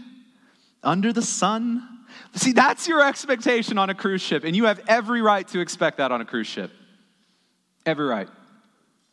under 0.83 1.13
the 1.13 1.23
sun. 1.23 1.89
See, 2.35 2.53
that's 2.53 2.89
your 2.89 3.07
expectation 3.07 3.79
on 3.79 3.91
a 3.91 3.95
cruise 3.95 4.23
ship, 4.23 4.45
and 4.45 4.55
you 4.55 4.65
have 4.65 4.81
every 4.89 5.23
right 5.23 5.47
to 5.49 5.61
expect 5.61 5.99
that 5.99 6.13
on 6.13 6.21
a 6.21 6.25
cruise 6.25 6.47
ship. 6.47 6.71
Every 7.87 8.07
right. 8.07 8.29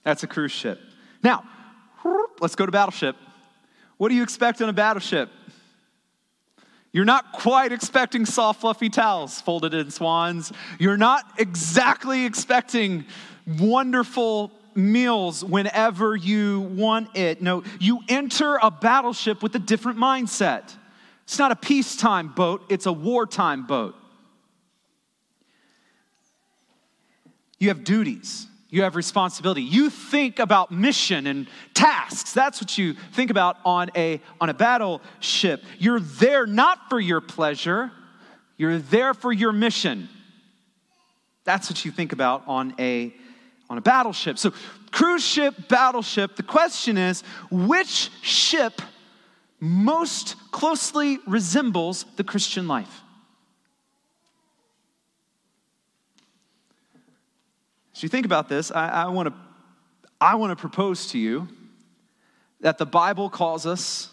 That's 0.03 0.23
a 0.23 0.27
cruise 0.27 0.51
ship. 0.51 0.79
Now, 1.23 1.43
let's 2.39 2.55
go 2.55 2.65
to 2.65 2.71
battleship. 2.71 3.15
What 3.97 4.09
do 4.09 4.15
you 4.15 4.23
expect 4.23 4.61
on 4.61 4.69
a 4.69 4.73
battleship? 4.73 5.29
You're 6.91 7.05
not 7.05 7.31
quite 7.31 7.71
expecting 7.71 8.25
soft, 8.25 8.61
fluffy 8.61 8.89
towels 8.89 9.39
folded 9.39 9.73
in 9.73 9.91
swans. 9.91 10.51
You're 10.79 10.97
not 10.97 11.23
exactly 11.37 12.25
expecting 12.25 13.05
wonderful 13.59 14.51
meals 14.75 15.43
whenever 15.43 16.15
you 16.15 16.61
want 16.61 17.15
it. 17.15 17.41
No, 17.41 17.63
you 17.79 17.99
enter 18.07 18.57
a 18.61 18.71
battleship 18.71 19.43
with 19.43 19.55
a 19.55 19.59
different 19.59 19.97
mindset. 19.97 20.75
It's 21.23 21.39
not 21.39 21.51
a 21.51 21.55
peacetime 21.55 22.29
boat, 22.29 22.63
it's 22.69 22.85
a 22.85 22.91
wartime 22.91 23.65
boat. 23.65 23.95
You 27.59 27.67
have 27.67 27.83
duties. 27.83 28.47
You 28.71 28.83
have 28.83 28.95
responsibility. 28.95 29.61
You 29.63 29.89
think 29.89 30.39
about 30.39 30.71
mission 30.71 31.27
and 31.27 31.47
tasks. 31.73 32.31
That's 32.31 32.61
what 32.61 32.77
you 32.77 32.93
think 33.11 33.29
about 33.29 33.57
on 33.65 33.91
a, 33.97 34.21
on 34.39 34.49
a 34.49 34.53
battleship. 34.53 35.61
You're 35.77 35.99
there 35.99 36.47
not 36.47 36.89
for 36.89 36.99
your 36.99 37.19
pleasure, 37.19 37.91
you're 38.57 38.77
there 38.77 39.13
for 39.13 39.31
your 39.33 39.51
mission. 39.51 40.07
That's 41.43 41.69
what 41.69 41.83
you 41.83 41.91
think 41.91 42.13
about 42.13 42.43
on 42.47 42.73
a, 42.79 43.13
on 43.71 43.77
a 43.77 43.81
battleship. 43.81 44.37
So, 44.37 44.51
cruise 44.91 45.23
ship, 45.23 45.69
battleship, 45.69 46.35
the 46.35 46.43
question 46.43 46.97
is 46.97 47.23
which 47.49 48.09
ship 48.21 48.81
most 49.61 50.35
closely 50.51 51.19
resembles 51.25 52.03
the 52.17 52.23
Christian 52.25 52.67
life? 52.67 53.01
As 57.95 58.03
you 58.03 58.09
think 58.09 58.25
about 58.25 58.49
this, 58.49 58.71
I, 58.71 58.89
I 58.89 59.07
want 59.07 59.29
to 59.29 59.33
I 60.19 60.35
want 60.35 60.51
to 60.51 60.57
propose 60.57 61.07
to 61.11 61.17
you 61.17 61.47
that 62.59 62.77
the 62.77 62.85
Bible 62.85 63.29
calls 63.29 63.65
us 63.65 64.09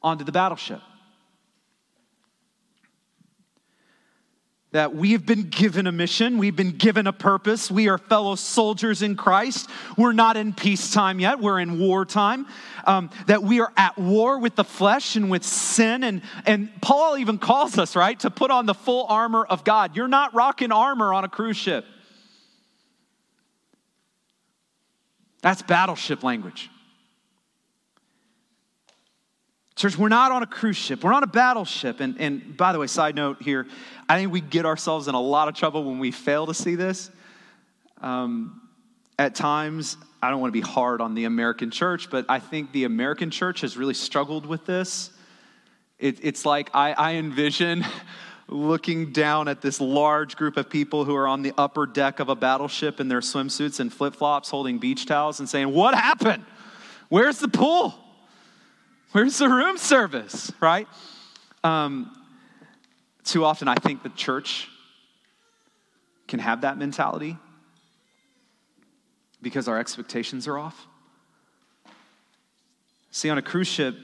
onto 0.00 0.22
the 0.22 0.32
battleship. 0.32 0.80
That 4.76 4.94
we 4.94 5.12
have 5.12 5.24
been 5.24 5.44
given 5.44 5.86
a 5.86 5.90
mission, 5.90 6.36
we've 6.36 6.54
been 6.54 6.76
given 6.76 7.06
a 7.06 7.12
purpose, 7.14 7.70
we 7.70 7.88
are 7.88 7.96
fellow 7.96 8.34
soldiers 8.34 9.00
in 9.00 9.16
Christ. 9.16 9.70
We're 9.96 10.12
not 10.12 10.36
in 10.36 10.52
peacetime 10.52 11.18
yet, 11.18 11.40
we're 11.40 11.60
in 11.60 11.78
wartime. 11.78 12.46
Um, 12.84 13.08
that 13.26 13.42
we 13.42 13.60
are 13.60 13.72
at 13.78 13.96
war 13.96 14.38
with 14.38 14.54
the 14.54 14.64
flesh 14.64 15.16
and 15.16 15.30
with 15.30 15.44
sin. 15.44 16.04
And, 16.04 16.20
and 16.44 16.68
Paul 16.82 17.16
even 17.16 17.38
calls 17.38 17.78
us, 17.78 17.96
right, 17.96 18.20
to 18.20 18.28
put 18.28 18.50
on 18.50 18.66
the 18.66 18.74
full 18.74 19.06
armor 19.08 19.46
of 19.46 19.64
God. 19.64 19.96
You're 19.96 20.08
not 20.08 20.34
rocking 20.34 20.72
armor 20.72 21.14
on 21.14 21.24
a 21.24 21.28
cruise 21.30 21.56
ship. 21.56 21.86
That's 25.40 25.62
battleship 25.62 26.22
language. 26.22 26.68
Church, 29.76 29.98
we're 29.98 30.08
not 30.08 30.32
on 30.32 30.42
a 30.42 30.46
cruise 30.46 30.76
ship. 30.76 31.04
We're 31.04 31.12
on 31.12 31.22
a 31.22 31.26
battleship. 31.26 32.00
And, 32.00 32.18
and 32.18 32.56
by 32.56 32.72
the 32.72 32.78
way, 32.78 32.86
side 32.86 33.14
note 33.14 33.42
here, 33.42 33.66
I 34.08 34.18
think 34.18 34.32
we 34.32 34.40
get 34.40 34.64
ourselves 34.64 35.06
in 35.06 35.14
a 35.14 35.20
lot 35.20 35.48
of 35.48 35.54
trouble 35.54 35.84
when 35.84 35.98
we 35.98 36.10
fail 36.10 36.46
to 36.46 36.54
see 36.54 36.76
this. 36.76 37.10
Um, 38.00 38.62
at 39.18 39.34
times, 39.34 39.98
I 40.22 40.30
don't 40.30 40.40
want 40.40 40.48
to 40.48 40.58
be 40.58 40.66
hard 40.66 41.02
on 41.02 41.14
the 41.14 41.24
American 41.24 41.70
church, 41.70 42.08
but 42.08 42.24
I 42.26 42.38
think 42.38 42.72
the 42.72 42.84
American 42.84 43.30
church 43.30 43.60
has 43.60 43.76
really 43.76 43.92
struggled 43.92 44.46
with 44.46 44.64
this. 44.64 45.10
It, 45.98 46.24
it's 46.24 46.46
like 46.46 46.70
I, 46.74 46.92
I 46.92 47.14
envision 47.14 47.84
looking 48.48 49.12
down 49.12 49.46
at 49.46 49.60
this 49.60 49.78
large 49.78 50.36
group 50.36 50.56
of 50.56 50.70
people 50.70 51.04
who 51.04 51.14
are 51.14 51.28
on 51.28 51.42
the 51.42 51.52
upper 51.58 51.84
deck 51.84 52.18
of 52.18 52.30
a 52.30 52.34
battleship 52.34 52.98
in 52.98 53.08
their 53.08 53.20
swimsuits 53.20 53.78
and 53.78 53.92
flip 53.92 54.16
flops 54.16 54.48
holding 54.48 54.78
beach 54.78 55.04
towels 55.04 55.38
and 55.38 55.46
saying, 55.46 55.70
What 55.70 55.94
happened? 55.94 56.46
Where's 57.10 57.40
the 57.40 57.48
pool? 57.48 58.05
Where's 59.16 59.38
the 59.38 59.48
room 59.48 59.78
service? 59.78 60.52
Right? 60.60 60.86
Um, 61.64 62.14
too 63.24 63.46
often, 63.46 63.66
I 63.66 63.76
think 63.76 64.02
the 64.02 64.10
church 64.10 64.68
can 66.28 66.38
have 66.38 66.60
that 66.60 66.76
mentality 66.76 67.38
because 69.40 69.68
our 69.68 69.78
expectations 69.78 70.46
are 70.46 70.58
off. 70.58 70.86
See, 73.10 73.30
on 73.30 73.38
a 73.38 73.42
cruise 73.42 73.68
ship, 73.68 73.96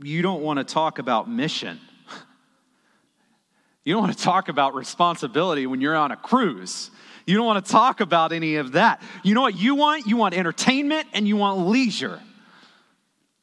you 0.00 0.22
don't 0.22 0.42
want 0.42 0.60
to 0.60 0.64
talk 0.64 1.00
about 1.00 1.28
mission 1.28 1.80
you 3.84 3.94
don't 3.94 4.02
want 4.04 4.16
to 4.16 4.22
talk 4.22 4.48
about 4.48 4.76
responsibility 4.76 5.66
when 5.66 5.80
you're 5.80 5.96
on 5.96 6.12
a 6.12 6.16
cruise. 6.16 6.92
You 7.26 7.36
don't 7.36 7.46
want 7.46 7.66
to 7.66 7.72
talk 7.72 8.00
about 8.00 8.30
any 8.30 8.54
of 8.54 8.72
that. 8.72 9.02
You 9.24 9.34
know 9.34 9.42
what 9.42 9.58
you 9.58 9.74
want? 9.74 10.06
You 10.06 10.16
want 10.16 10.36
entertainment 10.36 11.08
and 11.14 11.26
you 11.26 11.36
want 11.36 11.66
leisure. 11.66 12.20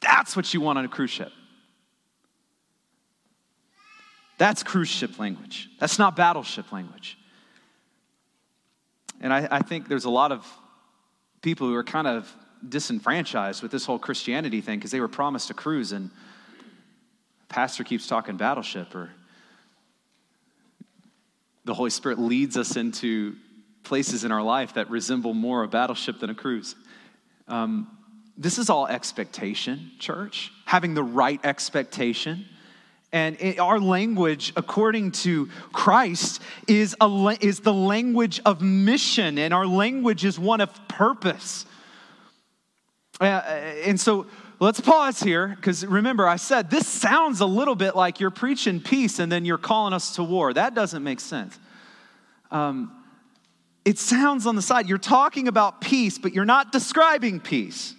That's 0.01 0.35
what 0.35 0.53
you 0.53 0.61
want 0.61 0.77
on 0.77 0.85
a 0.85 0.87
cruise 0.87 1.11
ship. 1.11 1.31
That's 4.37 4.63
cruise 4.63 4.87
ship 4.87 5.19
language. 5.19 5.69
That's 5.79 5.99
not 5.99 6.15
battleship 6.15 6.71
language. 6.71 7.17
And 9.19 9.33
I, 9.33 9.47
I 9.51 9.59
think 9.59 9.89
there's 9.89 10.05
a 10.05 10.09
lot 10.09 10.31
of 10.31 10.47
people 11.41 11.67
who 11.67 11.75
are 11.75 11.83
kind 11.83 12.07
of 12.07 12.33
disenfranchised 12.67 13.61
with 13.61 13.71
this 13.71 13.85
whole 13.85 13.99
Christianity 13.99 14.61
thing 14.61 14.79
because 14.79 14.91
they 14.91 15.01
were 15.01 15.09
promised 15.09 15.49
a 15.49 15.53
cruise 15.53 15.91
and 15.91 16.09
pastor 17.49 17.83
keeps 17.83 18.07
talking 18.07 18.37
battleship 18.37 18.93
or 18.95 19.09
the 21.65 21.73
Holy 21.73 21.89
Spirit 21.89 22.19
leads 22.19 22.57
us 22.57 22.77
into 22.77 23.35
places 23.83 24.23
in 24.23 24.31
our 24.31 24.41
life 24.41 24.73
that 24.75 24.89
resemble 24.89 25.33
more 25.33 25.63
a 25.63 25.67
battleship 25.67 26.19
than 26.19 26.29
a 26.29 26.35
cruise. 26.35 26.75
Um, 27.47 27.89
this 28.39 28.57
is 28.57 28.69
all 28.69 28.87
expectation, 28.87 29.91
church, 29.99 30.51
having 30.63 30.93
the 30.93 31.03
right 31.03 31.41
expectation. 31.43 32.45
And 33.11 33.35
it, 33.41 33.59
our 33.59 33.81
language, 33.81 34.53
according 34.55 35.11
to 35.11 35.49
Christ, 35.73 36.41
is, 36.65 36.95
a, 37.01 37.37
is 37.41 37.59
the 37.59 37.73
language 37.73 38.39
of 38.45 38.61
mission, 38.61 39.37
and 39.37 39.53
our 39.53 39.65
language 39.65 40.23
is 40.23 40.39
one 40.39 40.61
of 40.61 40.69
purpose. 40.87 41.65
Uh, 43.19 43.25
and 43.83 43.99
so, 43.99 44.25
let's 44.61 44.79
pause 44.79 45.21
here 45.21 45.47
because 45.57 45.85
remember, 45.85 46.25
I 46.25 46.37
said 46.37 46.69
this 46.69 46.87
sounds 46.87 47.41
a 47.41 47.45
little 47.45 47.75
bit 47.75 47.93
like 47.93 48.21
you're 48.21 48.31
preaching 48.31 48.79
peace 48.79 49.19
and 49.19 49.29
then 49.29 49.43
you're 49.43 49.57
calling 49.57 49.93
us 49.93 50.15
to 50.15 50.23
war. 50.23 50.53
That 50.53 50.73
doesn't 50.75 51.03
make 51.03 51.19
sense. 51.19 51.59
Um, 52.51 52.95
it 53.83 53.97
sounds 53.97 54.45
on 54.45 54.55
the 54.55 54.61
side, 54.61 54.87
you're 54.87 54.97
talking 54.97 55.49
about 55.49 55.81
peace, 55.81 56.17
but 56.17 56.33
you're 56.33 56.45
not 56.45 56.71
describing 56.71 57.41
peace. 57.41 57.95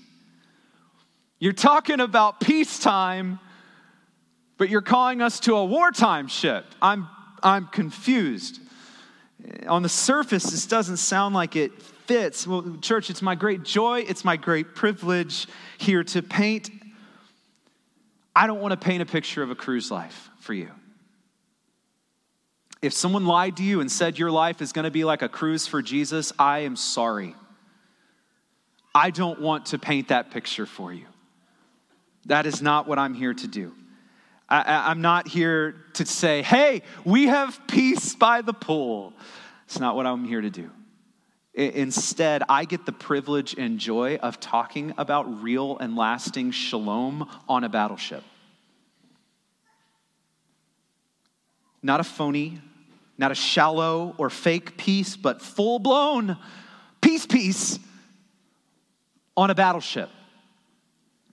You're 1.40 1.54
talking 1.54 2.00
about 2.00 2.38
peacetime, 2.38 3.40
but 4.58 4.68
you're 4.68 4.82
calling 4.82 5.22
us 5.22 5.40
to 5.40 5.56
a 5.56 5.64
wartime 5.64 6.28
ship. 6.28 6.66
I'm, 6.82 7.08
I'm 7.42 7.66
confused. 7.66 8.60
On 9.66 9.82
the 9.82 9.88
surface, 9.88 10.44
this 10.44 10.66
doesn't 10.66 10.98
sound 10.98 11.34
like 11.34 11.56
it 11.56 11.80
fits. 11.80 12.46
Well, 12.46 12.76
church, 12.82 13.08
it's 13.08 13.22
my 13.22 13.34
great 13.34 13.62
joy, 13.62 14.04
it's 14.06 14.22
my 14.22 14.36
great 14.36 14.74
privilege 14.74 15.46
here 15.78 16.04
to 16.04 16.22
paint. 16.22 16.70
I 18.36 18.46
don't 18.46 18.60
want 18.60 18.72
to 18.72 18.76
paint 18.76 19.02
a 19.02 19.06
picture 19.06 19.42
of 19.42 19.50
a 19.50 19.54
cruise 19.54 19.90
life 19.90 20.28
for 20.40 20.52
you. 20.52 20.70
If 22.82 22.92
someone 22.92 23.24
lied 23.24 23.56
to 23.56 23.62
you 23.62 23.80
and 23.80 23.90
said 23.90 24.18
your 24.18 24.30
life 24.30 24.60
is 24.60 24.72
going 24.72 24.84
to 24.84 24.90
be 24.90 25.04
like 25.04 25.22
a 25.22 25.28
cruise 25.28 25.66
for 25.66 25.80
Jesus, 25.80 26.34
I 26.38 26.60
am 26.60 26.76
sorry. 26.76 27.34
I 28.94 29.10
don't 29.10 29.40
want 29.40 29.66
to 29.66 29.78
paint 29.78 30.08
that 30.08 30.30
picture 30.30 30.66
for 30.66 30.92
you. 30.92 31.06
That 32.26 32.46
is 32.46 32.60
not 32.60 32.86
what 32.86 32.98
I'm 32.98 33.14
here 33.14 33.34
to 33.34 33.46
do. 33.46 33.74
I, 34.48 34.90
am 34.90 35.00
not 35.00 35.28
here 35.28 35.76
to 35.94 36.04
say, 36.04 36.42
hey, 36.42 36.82
we 37.04 37.28
have 37.28 37.60
peace 37.68 38.16
by 38.16 38.42
the 38.42 38.52
pool. 38.52 39.12
It's 39.66 39.78
not 39.78 39.94
what 39.94 40.06
I'm 40.06 40.24
here 40.24 40.40
to 40.40 40.50
do. 40.50 40.70
Instead, 41.54 42.42
I 42.48 42.64
get 42.64 42.84
the 42.84 42.92
privilege 42.92 43.54
and 43.56 43.78
joy 43.78 44.16
of 44.16 44.40
talking 44.40 44.92
about 44.98 45.42
real 45.42 45.78
and 45.78 45.96
lasting 45.96 46.50
shalom 46.50 47.28
on 47.48 47.64
a 47.64 47.68
battleship. 47.68 48.24
Not 51.82 52.00
a 52.00 52.04
phony, 52.04 52.60
not 53.18 53.30
a 53.30 53.34
shallow 53.34 54.14
or 54.18 54.30
fake 54.30 54.76
peace, 54.76 55.16
but 55.16 55.42
full 55.42 55.78
blown 55.78 56.36
peace, 57.00 57.26
peace 57.26 57.78
on 59.36 59.50
a 59.50 59.54
battleship. 59.54 60.10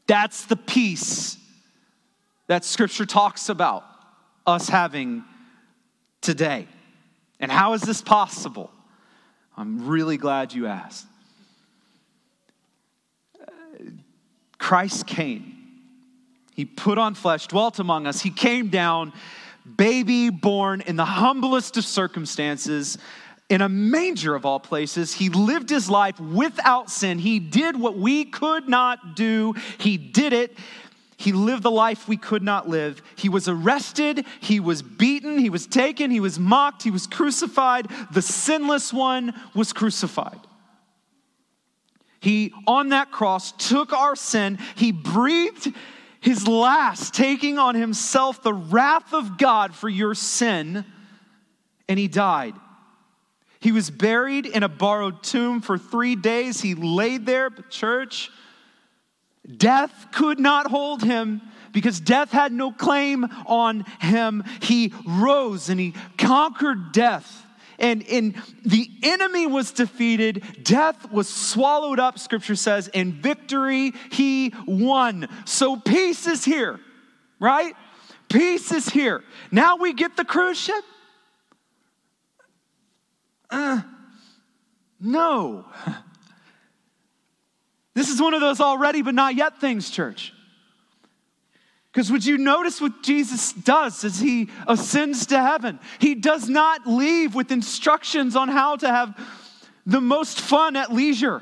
That's 0.07 0.45
the 0.45 0.55
peace 0.55 1.37
that 2.47 2.63
Scripture 2.63 3.05
talks 3.05 3.49
about 3.49 3.83
us 4.45 4.69
having 4.69 5.25
today. 6.21 6.67
And 7.39 7.51
how 7.51 7.73
is 7.73 7.81
this 7.81 8.01
possible? 8.01 8.71
I'm 9.55 9.87
really 9.87 10.17
glad 10.17 10.53
you 10.53 10.67
asked. 10.67 11.05
Christ 14.57 15.05
came. 15.05 15.53
He 16.55 16.65
put 16.65 16.97
on 16.97 17.13
flesh, 17.13 17.47
dwelt 17.47 17.79
among 17.79 18.07
us. 18.07 18.21
He 18.21 18.31
came 18.31 18.69
down, 18.69 19.13
baby 19.77 20.29
born 20.29 20.81
in 20.81 20.95
the 20.95 21.05
humblest 21.05 21.77
of 21.77 21.85
circumstances, 21.85 22.97
in 23.49 23.61
a 23.61 23.69
manger 23.69 24.35
of 24.35 24.45
all 24.45 24.59
places. 24.59 25.13
He 25.13 25.29
lived 25.29 25.69
his 25.69 25.89
life 25.89 26.19
without 26.19 26.89
sin. 26.89 27.19
He 27.19 27.39
did 27.39 27.79
what 27.79 27.97
we 27.97 28.25
could 28.25 28.67
not 28.67 29.15
do. 29.15 29.55
He 29.77 29.97
did 29.97 30.33
it. 30.33 30.57
He 31.19 31.31
lived 31.31 31.63
the 31.63 31.71
life 31.71 32.07
we 32.07 32.17
could 32.17 32.43
not 32.43 32.69
live. 32.69 33.01
He 33.15 33.27
was 33.27 33.47
arrested, 33.47 34.23
he 34.39 34.59
was 34.59 34.83
beaten, 34.83 35.39
he 35.39 35.49
was 35.49 35.65
taken, 35.65 36.11
he 36.11 36.19
was 36.19 36.37
mocked, 36.37 36.83
he 36.83 36.91
was 36.91 37.07
crucified. 37.07 37.87
The 38.11 38.21
sinless 38.21 38.93
one 38.93 39.33
was 39.55 39.73
crucified. 39.73 40.39
He, 42.19 42.53
on 42.67 42.89
that 42.89 43.09
cross, 43.09 43.51
took 43.51 43.93
our 43.93 44.15
sin. 44.15 44.59
He 44.75 44.91
breathed 44.91 45.73
his 46.19 46.47
last, 46.47 47.15
taking 47.15 47.57
on 47.57 47.73
himself 47.73 48.43
the 48.43 48.53
wrath 48.53 49.11
of 49.13 49.39
God 49.39 49.73
for 49.73 49.89
your 49.89 50.13
sin, 50.13 50.85
and 51.89 51.97
he 51.97 52.07
died. 52.07 52.53
He 53.59 53.71
was 53.71 53.89
buried 53.89 54.45
in 54.45 54.63
a 54.63 54.69
borrowed 54.69 55.23
tomb 55.23 55.61
for 55.61 55.77
three 55.77 56.15
days. 56.15 56.61
He 56.61 56.75
laid 56.75 57.25
there, 57.25 57.49
but 57.49 57.69
church. 57.69 58.29
Death 59.55 60.07
could 60.11 60.39
not 60.39 60.67
hold 60.67 61.03
him 61.03 61.41
because 61.71 61.99
death 61.99 62.31
had 62.31 62.51
no 62.51 62.71
claim 62.71 63.25
on 63.45 63.81
him. 63.99 64.43
He 64.61 64.93
rose 65.05 65.69
and 65.69 65.79
he 65.79 65.93
conquered 66.17 66.91
death. 66.91 67.45
And, 67.79 68.03
and 68.07 68.35
the 68.65 68.89
enemy 69.03 69.45
was 69.45 69.71
defeated, 69.71 70.43
death 70.63 71.11
was 71.11 71.29
swallowed 71.29 71.99
up, 71.99 72.17
scripture 72.17 72.55
says, 72.55 72.87
and 72.91 73.13
victory 73.13 73.93
he 74.11 74.53
won. 74.65 75.27
So 75.45 75.75
peace 75.75 76.25
is 76.25 76.43
here, 76.43 76.79
right? 77.39 77.75
Peace 78.29 78.71
is 78.71 78.89
here. 78.89 79.23
Now 79.51 79.75
we 79.77 79.93
get 79.93 80.17
the 80.17 80.25
cruise 80.25 80.59
ship? 80.59 80.83
Uh, 83.49 83.81
no. 84.99 85.65
This 87.93 88.09
is 88.09 88.21
one 88.21 88.35
of 88.35 88.41
those 88.41 88.61
already 88.61 89.01
but 89.01 89.15
not 89.15 89.33
yet 89.33 89.59
things, 89.59 89.89
church. 89.89 90.31
Because 91.91 92.11
would 92.11 92.23
you 92.23 92.37
notice 92.37 92.79
what 92.79 93.01
Jesus 93.01 93.53
does 93.53 94.03
as 94.03 94.19
he 94.19 94.51
ascends 94.67 95.25
to 95.25 95.41
heaven? 95.41 95.79
He 95.97 96.13
does 96.13 96.47
not 96.47 96.85
leave 96.85 97.33
with 97.33 97.51
instructions 97.51 98.35
on 98.35 98.49
how 98.49 98.75
to 98.75 98.87
have 98.87 99.19
the 99.87 99.99
most 99.99 100.39
fun 100.39 100.75
at 100.75 100.93
leisure. 100.93 101.41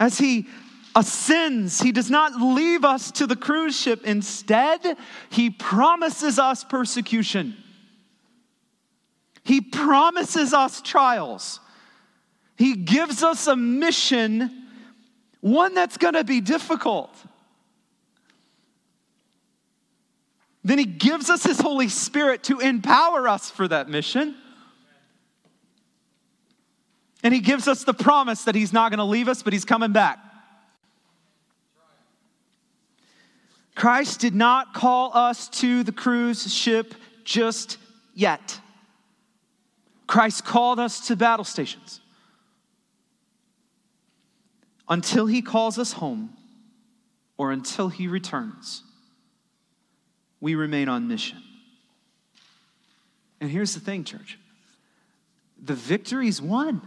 As 0.00 0.18
he 0.18 0.48
ascends, 0.96 1.80
he 1.80 1.92
does 1.92 2.10
not 2.10 2.40
leave 2.40 2.84
us 2.84 3.12
to 3.12 3.26
the 3.28 3.36
cruise 3.36 3.78
ship. 3.78 4.02
Instead, 4.04 4.96
he 5.28 5.48
promises 5.48 6.40
us 6.40 6.64
persecution, 6.64 7.56
he 9.44 9.60
promises 9.60 10.52
us 10.52 10.80
trials. 10.82 11.60
He 12.56 12.76
gives 12.76 13.22
us 13.22 13.46
a 13.46 13.56
mission, 13.56 14.68
one 15.40 15.74
that's 15.74 15.96
going 15.96 16.14
to 16.14 16.24
be 16.24 16.40
difficult. 16.40 17.14
Then 20.62 20.78
He 20.78 20.84
gives 20.84 21.30
us 21.30 21.42
His 21.42 21.58
Holy 21.58 21.88
Spirit 21.88 22.44
to 22.44 22.60
empower 22.60 23.26
us 23.26 23.50
for 23.50 23.66
that 23.68 23.88
mission. 23.88 24.34
And 27.22 27.32
He 27.32 27.40
gives 27.40 27.66
us 27.66 27.84
the 27.84 27.94
promise 27.94 28.44
that 28.44 28.54
He's 28.54 28.72
not 28.72 28.90
going 28.90 28.98
to 28.98 29.04
leave 29.04 29.28
us, 29.28 29.42
but 29.42 29.52
He's 29.52 29.64
coming 29.64 29.92
back. 29.92 30.18
Christ 33.74 34.20
did 34.20 34.34
not 34.34 34.74
call 34.74 35.16
us 35.16 35.48
to 35.60 35.82
the 35.82 35.92
cruise 35.92 36.52
ship 36.52 36.94
just 37.24 37.78
yet. 38.14 38.60
Christ 40.10 40.44
called 40.44 40.80
us 40.80 41.06
to 41.06 41.14
battle 41.14 41.44
stations 41.44 42.00
until 44.88 45.26
he 45.26 45.40
calls 45.40 45.78
us 45.78 45.92
home 45.92 46.36
or 47.38 47.52
until 47.52 47.88
he 47.88 48.08
returns, 48.08 48.82
we 50.40 50.56
remain 50.56 50.88
on 50.88 51.06
mission. 51.06 51.40
And 53.40 53.48
here's 53.48 53.74
the 53.74 53.78
thing, 53.78 54.02
church 54.02 54.36
the 55.62 55.74
victory's 55.74 56.42
won. 56.42 56.82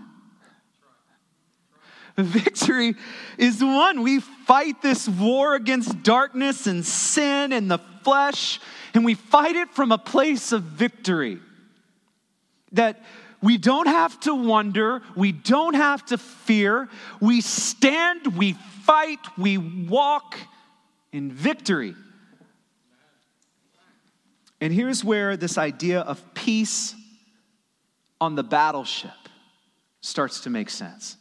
The 2.17 2.23
victory 2.23 2.93
is 3.37 3.63
won. 3.63 4.03
We 4.03 4.19
fight 4.19 4.81
this 4.81 5.07
war 5.07 5.55
against 5.55 6.03
darkness 6.03 6.67
and 6.67 6.85
sin 6.85 7.53
and 7.53 7.71
the 7.71 7.79
flesh, 8.03 8.59
and 8.93 9.05
we 9.05 9.13
fight 9.13 9.55
it 9.55 9.69
from 9.69 9.93
a 9.93 9.97
place 9.97 10.51
of 10.51 10.63
victory. 10.63 11.39
That 12.73 13.03
we 13.41 13.57
don't 13.57 13.87
have 13.87 14.19
to 14.21 14.33
wonder. 14.33 15.01
We 15.15 15.31
don't 15.31 15.75
have 15.75 16.05
to 16.05 16.17
fear. 16.17 16.89
We 17.19 17.41
stand, 17.41 18.37
we 18.37 18.53
fight, 18.83 19.19
we 19.37 19.57
walk 19.57 20.35
in 21.11 21.31
victory. 21.31 21.95
And 24.61 24.73
here's 24.73 25.03
where 25.03 25.35
this 25.35 25.57
idea 25.57 25.99
of 25.99 26.33
peace 26.33 26.95
on 28.21 28.35
the 28.35 28.43
battleship 28.43 29.11
starts 29.99 30.39
to 30.41 30.49
make 30.49 30.69
sense. 30.69 31.17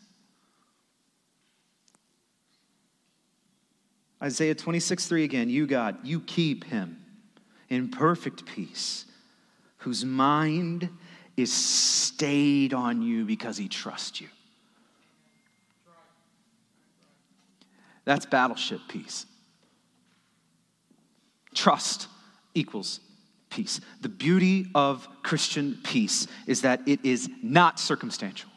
Isaiah 4.22 4.54
26, 4.54 5.08
3 5.08 5.24
again, 5.24 5.50
you, 5.50 5.66
God, 5.66 5.96
you 6.04 6.20
keep 6.20 6.62
him 6.62 6.98
in 7.68 7.88
perfect 7.88 8.46
peace, 8.46 9.06
whose 9.78 10.04
mind 10.04 10.88
is 11.36 11.52
stayed 11.52 12.74
on 12.74 13.02
you 13.02 13.24
because 13.24 13.56
he 13.56 13.68
trusts 13.68 14.20
you. 14.20 14.28
That's 18.04 18.26
battleship 18.26 18.80
peace. 18.88 19.26
Trust 21.54 22.08
equals 22.54 23.00
peace. 23.50 23.80
The 24.00 24.08
beauty 24.08 24.66
of 24.74 25.06
Christian 25.22 25.78
peace 25.84 26.26
is 26.46 26.62
that 26.62 26.80
it 26.86 27.04
is 27.04 27.28
not 27.42 27.78
circumstantial, 27.78 28.50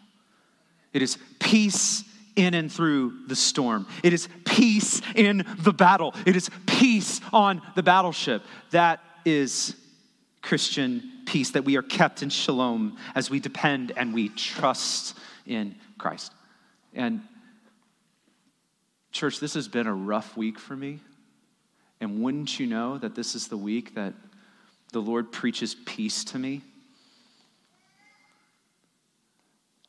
it 0.94 1.02
is 1.02 1.18
peace 1.40 2.04
in 2.36 2.54
and 2.54 2.70
through 2.70 3.28
the 3.28 3.36
storm. 3.36 3.88
It 4.04 4.12
is 4.12 4.28
peace 4.44 5.02
in 5.16 5.46
the 5.60 5.72
battle. 5.72 6.14
It 6.26 6.36
is 6.36 6.50
peace 6.66 7.22
on 7.32 7.62
the 7.76 7.84
battleship. 7.84 8.44
That 8.72 9.00
is 9.24 9.74
Christian 10.42 11.15
peace, 11.26 11.52
that 11.52 11.66
we 11.66 11.76
are 11.76 11.82
kept 11.82 12.22
in 12.22 12.30
shalom 12.30 12.98
as 13.14 13.30
we 13.30 13.40
depend 13.40 13.92
and 13.96 14.14
we 14.14 14.30
trust 14.30 15.18
in 15.46 15.76
Christ. 15.98 16.32
And, 16.94 17.22
church, 19.12 19.40
this 19.40 19.54
has 19.56 19.68
been 19.68 19.88
a 19.88 19.94
rough 19.94 20.38
week 20.38 20.60
for 20.60 20.76
me. 20.76 21.00
And 22.02 22.22
wouldn't 22.22 22.60
you 22.60 22.68
know 22.68 22.98
that 22.98 23.16
this 23.16 23.36
is 23.36 23.48
the 23.48 23.58
week 23.58 23.96
that 23.96 24.14
the 24.92 25.02
Lord 25.02 25.32
preaches 25.32 25.76
peace 25.86 26.24
to 26.26 26.40
me? 26.40 26.62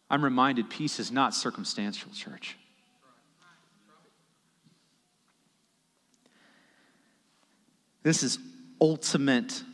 I'm 0.09 0.22
reminded 0.22 0.70
peace 0.70 1.01
is 1.01 1.11
not 1.11 1.35
circumstantial, 1.35 2.11
church. 2.12 2.57
This 8.05 8.22
is 8.22 8.38
ultimate 8.81 9.64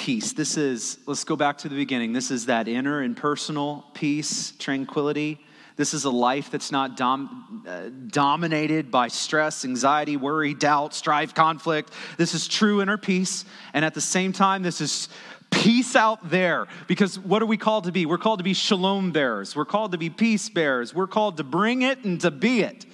peace. 0.00 0.32
This 0.32 0.56
is, 0.56 0.96
let's 1.04 1.24
go 1.24 1.36
back 1.36 1.58
to 1.58 1.68
the 1.68 1.76
beginning. 1.76 2.14
This 2.14 2.30
is 2.30 2.46
that 2.46 2.68
inner 2.68 3.02
and 3.02 3.14
personal 3.14 3.84
peace, 3.92 4.52
tranquility. 4.52 5.38
This 5.76 5.92
is 5.92 6.06
a 6.06 6.10
life 6.10 6.50
that's 6.50 6.72
not 6.72 6.96
dom, 6.96 7.62
uh, 7.68 7.90
dominated 8.06 8.90
by 8.90 9.08
stress, 9.08 9.62
anxiety, 9.62 10.16
worry, 10.16 10.54
doubt, 10.54 10.94
strife, 10.94 11.34
conflict. 11.34 11.92
This 12.16 12.34
is 12.34 12.48
true 12.48 12.80
inner 12.80 12.96
peace. 12.96 13.44
And 13.74 13.84
at 13.84 13.92
the 13.92 14.00
same 14.00 14.32
time, 14.32 14.62
this 14.62 14.80
is 14.80 15.10
peace 15.50 15.94
out 15.94 16.30
there. 16.30 16.66
Because 16.88 17.18
what 17.18 17.42
are 17.42 17.46
we 17.46 17.58
called 17.58 17.84
to 17.84 17.92
be? 17.92 18.06
We're 18.06 18.16
called 18.16 18.38
to 18.38 18.44
be 18.44 18.54
shalom 18.54 19.12
bearers, 19.12 19.54
we're 19.54 19.66
called 19.66 19.92
to 19.92 19.98
be 19.98 20.08
peace 20.08 20.48
bearers, 20.48 20.94
we're 20.94 21.08
called 21.08 21.36
to 21.36 21.44
bring 21.44 21.82
it 21.82 22.04
and 22.04 22.18
to 22.22 22.30
be 22.30 22.62
it. 22.62 22.86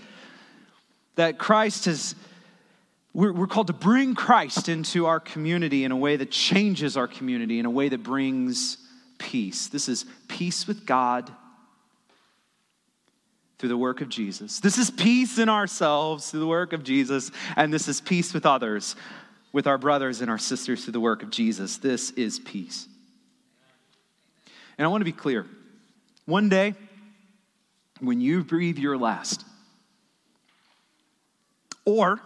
That 1.14 1.38
Christ 1.38 1.84
has 1.84 2.16
we're, 3.16 3.32
we're 3.32 3.46
called 3.46 3.68
to 3.68 3.72
bring 3.72 4.14
Christ 4.14 4.68
into 4.68 5.06
our 5.06 5.18
community 5.18 5.84
in 5.84 5.90
a 5.90 5.96
way 5.96 6.16
that 6.16 6.30
changes 6.30 6.98
our 6.98 7.08
community, 7.08 7.58
in 7.58 7.64
a 7.64 7.70
way 7.70 7.88
that 7.88 8.02
brings 8.02 8.76
peace. 9.16 9.68
This 9.68 9.88
is 9.88 10.04
peace 10.28 10.66
with 10.66 10.84
God 10.84 11.32
through 13.58 13.70
the 13.70 13.76
work 13.78 14.02
of 14.02 14.10
Jesus. 14.10 14.60
This 14.60 14.76
is 14.76 14.90
peace 14.90 15.38
in 15.38 15.48
ourselves 15.48 16.30
through 16.30 16.40
the 16.40 16.46
work 16.46 16.74
of 16.74 16.84
Jesus, 16.84 17.30
and 17.56 17.72
this 17.72 17.88
is 17.88 18.02
peace 18.02 18.34
with 18.34 18.44
others, 18.44 18.96
with 19.50 19.66
our 19.66 19.78
brothers 19.78 20.20
and 20.20 20.30
our 20.30 20.36
sisters 20.36 20.84
through 20.84 20.92
the 20.92 21.00
work 21.00 21.22
of 21.22 21.30
Jesus. 21.30 21.78
This 21.78 22.10
is 22.10 22.38
peace. 22.38 22.86
And 24.76 24.84
I 24.84 24.88
want 24.88 25.00
to 25.00 25.06
be 25.06 25.12
clear 25.12 25.46
one 26.26 26.50
day, 26.50 26.74
when 28.00 28.20
you 28.20 28.44
breathe 28.44 28.76
your 28.76 28.98
last, 28.98 29.42
Or 31.86 32.20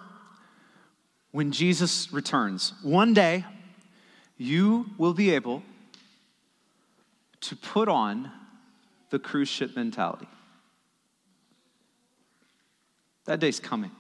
when 1.33 1.53
Jesus 1.53 2.13
returns, 2.13 2.73
one 2.83 3.15
day 3.15 3.45
you 4.37 4.87
will 4.99 5.15
be 5.15 5.31
able 5.31 5.63
to 7.43 7.57
put 7.57 7.89
on 7.89 8.31
the 9.11 9.19
cruise 9.19 9.49
ship 9.49 9.77
mentality. 9.77 10.29
That 13.27 13.41
day's 13.41 13.61
coming. 13.61 13.91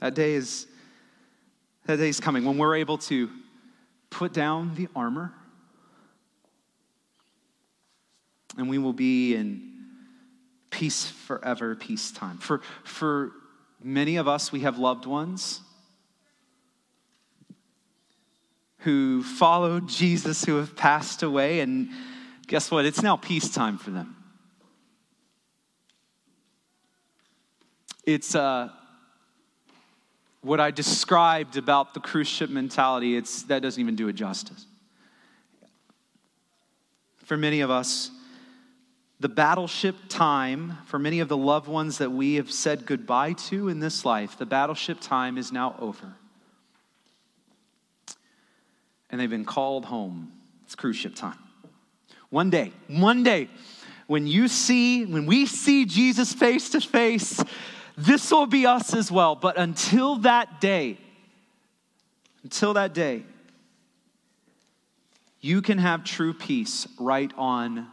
That 0.00 0.14
day 0.14 0.34
is 0.34 0.66
that 1.86 1.96
day 1.96 2.08
is 2.08 2.20
coming 2.20 2.44
when 2.44 2.58
we're 2.58 2.76
able 2.76 2.98
to 2.98 3.30
put 4.10 4.32
down 4.32 4.74
the 4.74 4.88
armor 4.94 5.32
and 8.56 8.68
we 8.68 8.78
will 8.78 8.92
be 8.92 9.34
in 9.34 9.70
peace 10.70 11.06
forever, 11.06 11.74
peacetime. 11.74 12.38
For, 12.38 12.60
for 12.84 13.32
many 13.82 14.16
of 14.16 14.28
us, 14.28 14.52
we 14.52 14.60
have 14.60 14.78
loved 14.78 15.06
ones 15.06 15.60
who 18.80 19.22
followed 19.22 19.88
Jesus 19.88 20.44
who 20.44 20.56
have 20.56 20.74
passed 20.74 21.22
away, 21.22 21.60
and 21.60 21.90
guess 22.46 22.70
what? 22.70 22.86
It's 22.86 23.02
now 23.02 23.16
peacetime 23.16 23.76
for 23.78 23.90
them. 23.90 24.16
It's 28.06 28.34
uh, 28.34 28.70
what 30.40 30.60
I 30.60 30.70
described 30.70 31.56
about 31.56 31.92
the 31.92 32.00
cruise 32.00 32.28
ship 32.28 32.48
mentality, 32.48 33.16
it's, 33.16 33.42
that 33.44 33.60
doesn't 33.60 33.80
even 33.80 33.96
do 33.96 34.08
it 34.08 34.14
justice. 34.14 34.66
For 37.24 37.36
many 37.36 37.60
of 37.60 37.70
us, 37.70 38.10
the 39.20 39.28
battleship 39.28 39.96
time, 40.08 40.78
for 40.86 40.98
many 40.98 41.20
of 41.20 41.28
the 41.28 41.36
loved 41.36 41.68
ones 41.68 41.98
that 41.98 42.10
we 42.10 42.36
have 42.36 42.50
said 42.50 42.86
goodbye 42.86 43.34
to 43.34 43.68
in 43.68 43.78
this 43.78 44.06
life, 44.06 44.38
the 44.38 44.46
battleship 44.46 44.98
time 44.98 45.36
is 45.36 45.52
now 45.52 45.76
over. 45.78 46.14
And 49.10 49.20
they've 49.20 49.28
been 49.28 49.44
called 49.44 49.84
home. 49.84 50.32
It's 50.64 50.74
cruise 50.74 50.96
ship 50.96 51.14
time. 51.14 51.36
One 52.30 52.48
day, 52.48 52.72
one 52.88 53.22
day, 53.22 53.48
when 54.06 54.26
you 54.26 54.48
see, 54.48 55.04
when 55.04 55.26
we 55.26 55.44
see 55.44 55.84
Jesus 55.84 56.32
face 56.32 56.70
to 56.70 56.80
face, 56.80 57.44
this 57.98 58.30
will 58.30 58.46
be 58.46 58.64
us 58.64 58.94
as 58.94 59.12
well. 59.12 59.34
But 59.34 59.58
until 59.58 60.16
that 60.16 60.62
day, 60.62 60.96
until 62.42 62.72
that 62.74 62.94
day, 62.94 63.24
you 65.42 65.60
can 65.60 65.76
have 65.76 66.04
true 66.04 66.32
peace 66.32 66.88
right 66.98 67.30
on 67.36 67.86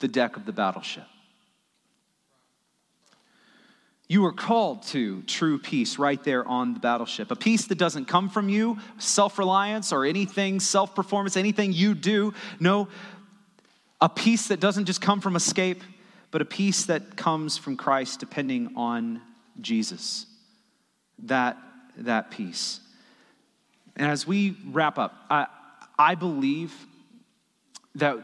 the 0.00 0.08
deck 0.08 0.36
of 0.36 0.44
the 0.44 0.52
battleship. 0.52 1.06
You 4.08 4.24
are 4.24 4.32
called 4.32 4.82
to 4.88 5.22
true 5.22 5.60
peace 5.60 5.96
right 5.96 6.22
there 6.24 6.44
on 6.44 6.74
the 6.74 6.80
battleship. 6.80 7.30
A 7.30 7.36
peace 7.36 7.66
that 7.66 7.78
doesn't 7.78 8.06
come 8.06 8.28
from 8.28 8.48
you, 8.48 8.78
self 8.98 9.38
reliance, 9.38 9.92
or 9.92 10.04
anything, 10.04 10.58
self 10.58 10.96
performance, 10.96 11.36
anything 11.36 11.72
you 11.72 11.94
do. 11.94 12.34
No, 12.58 12.88
a 14.00 14.08
peace 14.08 14.48
that 14.48 14.58
doesn't 14.58 14.86
just 14.86 15.00
come 15.00 15.20
from 15.20 15.36
escape, 15.36 15.84
but 16.32 16.42
a 16.42 16.44
peace 16.44 16.86
that 16.86 17.16
comes 17.16 17.56
from 17.56 17.76
Christ 17.76 18.18
depending 18.18 18.72
on 18.74 19.20
Jesus. 19.60 20.26
That, 21.20 21.56
that 21.98 22.32
peace. 22.32 22.80
And 23.94 24.10
as 24.10 24.26
we 24.26 24.56
wrap 24.66 24.98
up, 24.98 25.14
I, 25.30 25.46
I 25.98 26.14
believe 26.14 26.74
that 27.94 28.18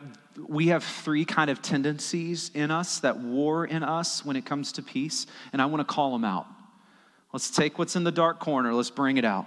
we 0.49 0.68
have 0.68 0.84
three 0.84 1.24
kind 1.24 1.51
of 1.51 1.62
tendencies 1.62 2.51
in 2.55 2.70
us 2.70 3.01
that 3.01 3.18
war 3.18 3.64
in 3.64 3.82
us 3.82 4.24
when 4.24 4.37
it 4.37 4.45
comes 4.45 4.72
to 4.72 4.82
peace, 4.82 5.26
and 5.53 5.61
I 5.62 5.66
want 5.66 5.87
to 5.87 5.95
call 5.95 6.12
them 6.12 6.24
out. 6.24 6.47
Let's 7.32 7.51
take 7.51 7.78
what's 7.78 7.97
in 7.97 8.05
the 8.05 8.12
dark 8.12 8.39
corner, 8.39 8.72
let's 8.74 8.91
bring 8.91 9.16
it 9.16 9.24
out. 9.24 9.47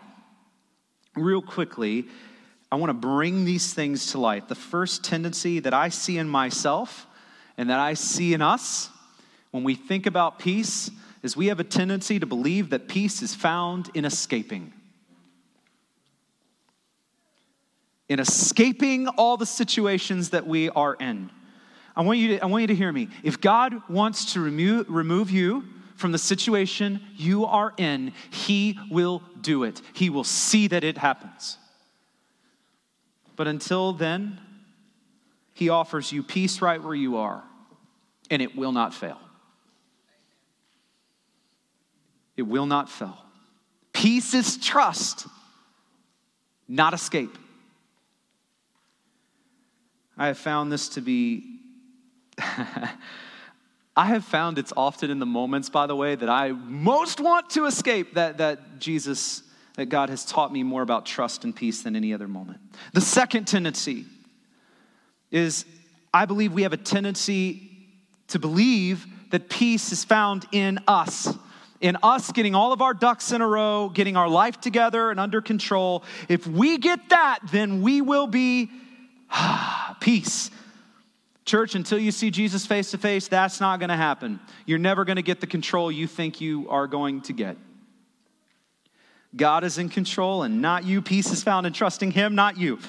Real 1.15 1.41
quickly, 1.41 2.05
I 2.71 2.75
want 2.75 2.89
to 2.89 2.93
bring 2.93 3.45
these 3.45 3.73
things 3.73 4.11
to 4.11 4.19
light. 4.19 4.47
The 4.47 4.55
first 4.55 5.03
tendency 5.03 5.59
that 5.59 5.73
I 5.73 5.89
see 5.89 6.17
in 6.17 6.29
myself 6.29 7.07
and 7.57 7.69
that 7.69 7.79
I 7.79 7.95
see 7.95 8.33
in 8.33 8.41
us 8.41 8.89
when 9.51 9.63
we 9.63 9.75
think 9.75 10.05
about 10.05 10.39
peace 10.39 10.91
is 11.23 11.35
we 11.35 11.47
have 11.47 11.59
a 11.59 11.63
tendency 11.63 12.19
to 12.19 12.25
believe 12.25 12.69
that 12.69 12.87
peace 12.87 13.21
is 13.21 13.33
found 13.33 13.89
in 13.93 14.05
escaping. 14.05 14.71
In 18.09 18.19
escaping 18.19 19.07
all 19.07 19.37
the 19.37 19.45
situations 19.45 20.31
that 20.31 20.45
we 20.45 20.69
are 20.71 20.95
in. 20.95 21.29
I 21.95 22.01
want 22.01 22.17
you 22.17 22.29
to, 22.29 22.43
I 22.43 22.47
want 22.47 22.61
you 22.61 22.67
to 22.67 22.75
hear 22.75 22.91
me. 22.91 23.09
If 23.23 23.39
God 23.39 23.87
wants 23.87 24.33
to 24.33 24.41
remove, 24.41 24.89
remove 24.89 25.29
you 25.29 25.63
from 25.95 26.11
the 26.11 26.17
situation 26.17 27.01
you 27.15 27.45
are 27.45 27.73
in, 27.77 28.13
He 28.31 28.79
will 28.89 29.21
do 29.39 29.63
it. 29.63 29.81
He 29.93 30.09
will 30.09 30.23
see 30.23 30.67
that 30.67 30.83
it 30.83 30.97
happens. 30.97 31.57
But 33.35 33.47
until 33.47 33.93
then, 33.93 34.39
He 35.53 35.69
offers 35.69 36.11
you 36.11 36.23
peace 36.23 36.61
right 36.61 36.81
where 36.81 36.95
you 36.95 37.17
are, 37.17 37.43
and 38.31 38.41
it 38.41 38.55
will 38.55 38.71
not 38.71 38.93
fail. 38.93 39.19
It 42.37 42.43
will 42.43 42.65
not 42.65 42.89
fail. 42.89 43.17
Peace 43.93 44.33
is 44.33 44.57
trust, 44.57 45.27
not 46.67 46.93
escape. 46.93 47.37
I 50.19 50.27
have 50.27 50.37
found 50.37 50.69
this 50.69 50.89
to 50.89 51.01
be. 51.01 51.61
I 52.37 54.05
have 54.05 54.25
found 54.25 54.57
it's 54.57 54.73
often 54.75 55.09
in 55.09 55.19
the 55.19 55.25
moments, 55.25 55.69
by 55.69 55.87
the 55.87 55.95
way, 55.95 56.15
that 56.15 56.29
I 56.29 56.51
most 56.51 57.21
want 57.21 57.49
to 57.51 57.65
escape 57.65 58.13
that, 58.13 58.37
that 58.37 58.79
Jesus, 58.79 59.43
that 59.75 59.87
God 59.87 60.09
has 60.09 60.25
taught 60.25 60.53
me 60.53 60.61
more 60.61 60.81
about 60.81 61.05
trust 61.05 61.45
and 61.45 61.55
peace 61.55 61.83
than 61.83 61.95
any 61.95 62.13
other 62.13 62.27
moment. 62.27 62.59
The 62.93 63.01
second 63.01 63.45
tendency 63.45 64.05
is 65.31 65.65
I 66.13 66.25
believe 66.25 66.53
we 66.53 66.63
have 66.63 66.73
a 66.73 66.77
tendency 66.77 67.69
to 68.27 68.39
believe 68.39 69.05
that 69.31 69.49
peace 69.49 69.91
is 69.91 70.03
found 70.03 70.45
in 70.51 70.79
us. 70.87 71.33
In 71.81 71.97
us 72.03 72.31
getting 72.33 72.55
all 72.55 72.73
of 72.73 72.81
our 72.81 72.93
ducks 72.93 73.31
in 73.31 73.41
a 73.41 73.47
row, 73.47 73.87
getting 73.87 74.17
our 74.17 74.27
life 74.27 74.59
together 74.59 75.11
and 75.11 75.19
under 75.19 75.41
control. 75.41 76.03
If 76.27 76.45
we 76.45 76.77
get 76.77 77.09
that, 77.09 77.39
then 77.51 77.81
we 77.81 78.01
will 78.01 78.27
be 78.27 78.69
peace. 79.99 80.51
Church, 81.45 81.73
until 81.73 81.97
you 81.97 82.11
see 82.11 82.29
Jesus 82.29 82.65
face 82.65 82.91
to 82.91 82.97
face, 82.97 83.27
that's 83.27 83.59
not 83.59 83.79
going 83.79 83.89
to 83.89 83.95
happen. 83.95 84.39
You're 84.65 84.77
never 84.77 85.03
going 85.03 85.15
to 85.15 85.23
get 85.23 85.41
the 85.41 85.47
control 85.47 85.91
you 85.91 86.05
think 86.05 86.41
you 86.41 86.69
are 86.69 86.85
going 86.85 87.21
to 87.21 87.33
get. 87.33 87.57
God 89.35 89.63
is 89.63 89.77
in 89.77 89.89
control 89.89 90.43
and 90.43 90.61
not 90.61 90.85
you. 90.85 91.01
Peace 91.01 91.31
is 91.31 91.43
found 91.43 91.65
in 91.65 91.73
trusting 91.73 92.11
Him, 92.11 92.35
not 92.35 92.57
you. 92.57 92.79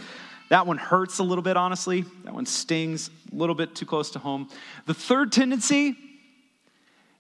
That 0.51 0.67
one 0.67 0.79
hurts 0.79 1.19
a 1.21 1.23
little 1.23 1.43
bit, 1.43 1.57
honestly. 1.57 2.05
That 2.25 2.35
one 2.35 2.47
stings 2.47 3.11
a 3.33 3.35
little 3.35 3.55
bit 3.55 3.75
too 3.75 3.87
close 3.87 4.11
to 4.11 4.19
home. 4.19 4.49
The 4.87 4.95
third 4.95 5.33
tendency 5.33 5.97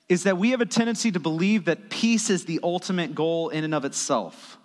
is 0.08 0.24
that 0.24 0.36
we 0.36 0.50
have 0.50 0.60
a 0.60 0.66
tendency 0.66 1.12
to 1.12 1.20
believe 1.20 1.66
that 1.66 1.88
peace 1.88 2.28
is 2.28 2.44
the 2.44 2.60
ultimate 2.62 3.14
goal 3.14 3.48
in 3.50 3.62
and 3.62 3.74
of 3.74 3.84
itself. 3.84 4.58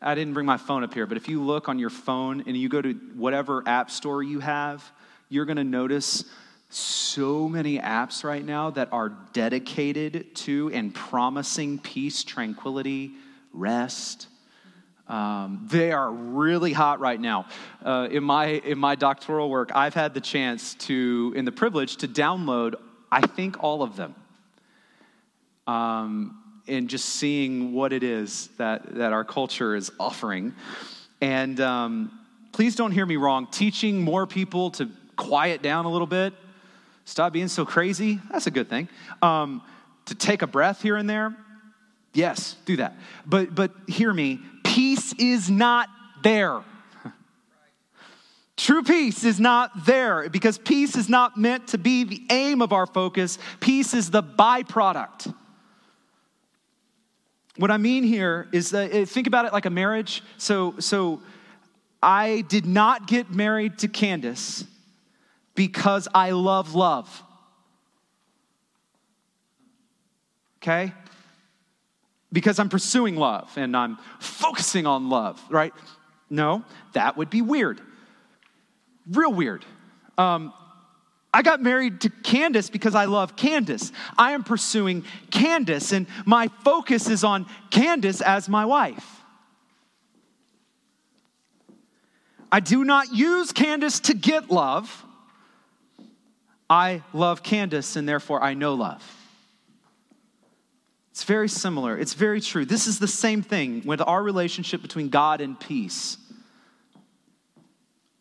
I 0.00 0.14
didn't 0.14 0.34
bring 0.34 0.46
my 0.46 0.58
phone 0.58 0.84
up 0.84 0.92
here, 0.92 1.06
but 1.06 1.16
if 1.16 1.28
you 1.28 1.42
look 1.42 1.68
on 1.68 1.78
your 1.78 1.90
phone 1.90 2.44
and 2.46 2.56
you 2.56 2.68
go 2.68 2.82
to 2.82 2.92
whatever 3.14 3.62
app 3.66 3.90
store 3.90 4.22
you 4.22 4.40
have, 4.40 4.84
you're 5.28 5.46
going 5.46 5.56
to 5.56 5.64
notice 5.64 6.24
so 6.68 7.48
many 7.48 7.78
apps 7.78 8.24
right 8.24 8.44
now 8.44 8.70
that 8.70 8.88
are 8.92 9.10
dedicated 9.32 10.34
to 10.34 10.70
and 10.72 10.94
promising 10.94 11.78
peace, 11.78 12.24
tranquility, 12.24 13.12
rest. 13.52 14.28
Um, 15.08 15.66
they 15.70 15.92
are 15.92 16.10
really 16.10 16.72
hot 16.72 17.00
right 17.00 17.20
now. 17.20 17.46
Uh, 17.84 18.08
in 18.10 18.24
my 18.24 18.46
in 18.46 18.78
my 18.78 18.96
doctoral 18.96 19.48
work, 19.48 19.70
I've 19.74 19.94
had 19.94 20.14
the 20.14 20.20
chance 20.20 20.74
to, 20.74 21.32
in 21.36 21.44
the 21.44 21.52
privilege, 21.52 21.96
to 21.98 22.08
download. 22.08 22.74
I 23.10 23.20
think 23.20 23.62
all 23.62 23.82
of 23.82 23.96
them. 23.96 24.14
Um, 25.68 26.42
in 26.66 26.88
just 26.88 27.06
seeing 27.06 27.72
what 27.72 27.92
it 27.92 28.02
is 28.02 28.48
that, 28.58 28.94
that 28.96 29.12
our 29.12 29.24
culture 29.24 29.74
is 29.74 29.90
offering. 29.98 30.54
And 31.20 31.60
um, 31.60 32.18
please 32.52 32.74
don't 32.74 32.92
hear 32.92 33.06
me 33.06 33.16
wrong, 33.16 33.46
teaching 33.46 34.00
more 34.00 34.26
people 34.26 34.70
to 34.72 34.88
quiet 35.16 35.62
down 35.62 35.84
a 35.84 35.90
little 35.90 36.06
bit, 36.06 36.34
stop 37.04 37.32
being 37.32 37.48
so 37.48 37.64
crazy, 37.64 38.20
that's 38.30 38.46
a 38.46 38.50
good 38.50 38.68
thing. 38.68 38.88
Um, 39.22 39.62
to 40.06 40.14
take 40.14 40.42
a 40.42 40.46
breath 40.46 40.82
here 40.82 40.96
and 40.96 41.08
there, 41.08 41.34
yes, 42.12 42.56
do 42.64 42.76
that. 42.76 42.96
But, 43.24 43.54
but 43.54 43.72
hear 43.86 44.12
me, 44.12 44.40
peace 44.64 45.12
is 45.14 45.50
not 45.50 45.88
there. 46.22 46.62
True 48.56 48.82
peace 48.82 49.24
is 49.24 49.40
not 49.40 49.86
there 49.86 50.28
because 50.28 50.58
peace 50.58 50.96
is 50.96 51.08
not 51.08 51.36
meant 51.36 51.68
to 51.68 51.78
be 51.78 52.04
the 52.04 52.22
aim 52.30 52.62
of 52.62 52.72
our 52.72 52.86
focus. 52.86 53.38
Peace 53.60 53.94
is 53.94 54.10
the 54.10 54.22
byproduct. 54.22 55.34
What 57.56 57.70
I 57.70 57.76
mean 57.78 58.04
here 58.04 58.48
is 58.52 58.70
that 58.70 58.92
eh, 58.92 59.04
think 59.04 59.26
about 59.26 59.44
it 59.46 59.52
like 59.52 59.66
a 59.66 59.70
marriage. 59.70 60.22
So, 60.36 60.74
so 60.78 61.22
I 62.02 62.42
did 62.48 62.66
not 62.66 63.06
get 63.06 63.30
married 63.30 63.78
to 63.78 63.88
Candace 63.88 64.64
because 65.54 66.06
I 66.14 66.30
love 66.30 66.74
love. 66.74 67.22
okay? 70.66 70.92
Because 72.32 72.58
I'm 72.58 72.68
pursuing 72.68 73.16
love 73.16 73.50
and 73.56 73.76
I'm 73.76 73.98
focusing 74.18 74.86
on 74.86 75.08
love, 75.08 75.40
right? 75.48 75.72
No, 76.28 76.64
that 76.92 77.16
would 77.16 77.30
be 77.30 77.40
weird. 77.40 77.80
Real 79.10 79.32
weird. 79.32 79.64
Um, 80.18 80.52
I 81.36 81.42
got 81.42 81.60
married 81.60 82.00
to 82.00 82.08
Candace 82.08 82.70
because 82.70 82.94
I 82.94 83.04
love 83.04 83.36
Candace. 83.36 83.92
I 84.16 84.32
am 84.32 84.42
pursuing 84.42 85.04
Candace, 85.30 85.92
and 85.92 86.06
my 86.24 86.48
focus 86.64 87.10
is 87.10 87.24
on 87.24 87.44
Candace 87.68 88.22
as 88.22 88.48
my 88.48 88.64
wife. 88.64 89.20
I 92.50 92.60
do 92.60 92.84
not 92.84 93.12
use 93.12 93.52
Candace 93.52 94.00
to 94.00 94.14
get 94.14 94.50
love. 94.50 95.04
I 96.70 97.02
love 97.12 97.42
Candace, 97.42 97.96
and 97.96 98.08
therefore 98.08 98.42
I 98.42 98.54
know 98.54 98.72
love. 98.72 99.04
It's 101.10 101.24
very 101.24 101.50
similar. 101.50 101.98
It's 101.98 102.14
very 102.14 102.40
true. 102.40 102.64
This 102.64 102.86
is 102.86 102.98
the 102.98 103.06
same 103.06 103.42
thing 103.42 103.82
with 103.84 104.00
our 104.00 104.22
relationship 104.22 104.80
between 104.80 105.10
God 105.10 105.42
and 105.42 105.60
peace. 105.60 106.16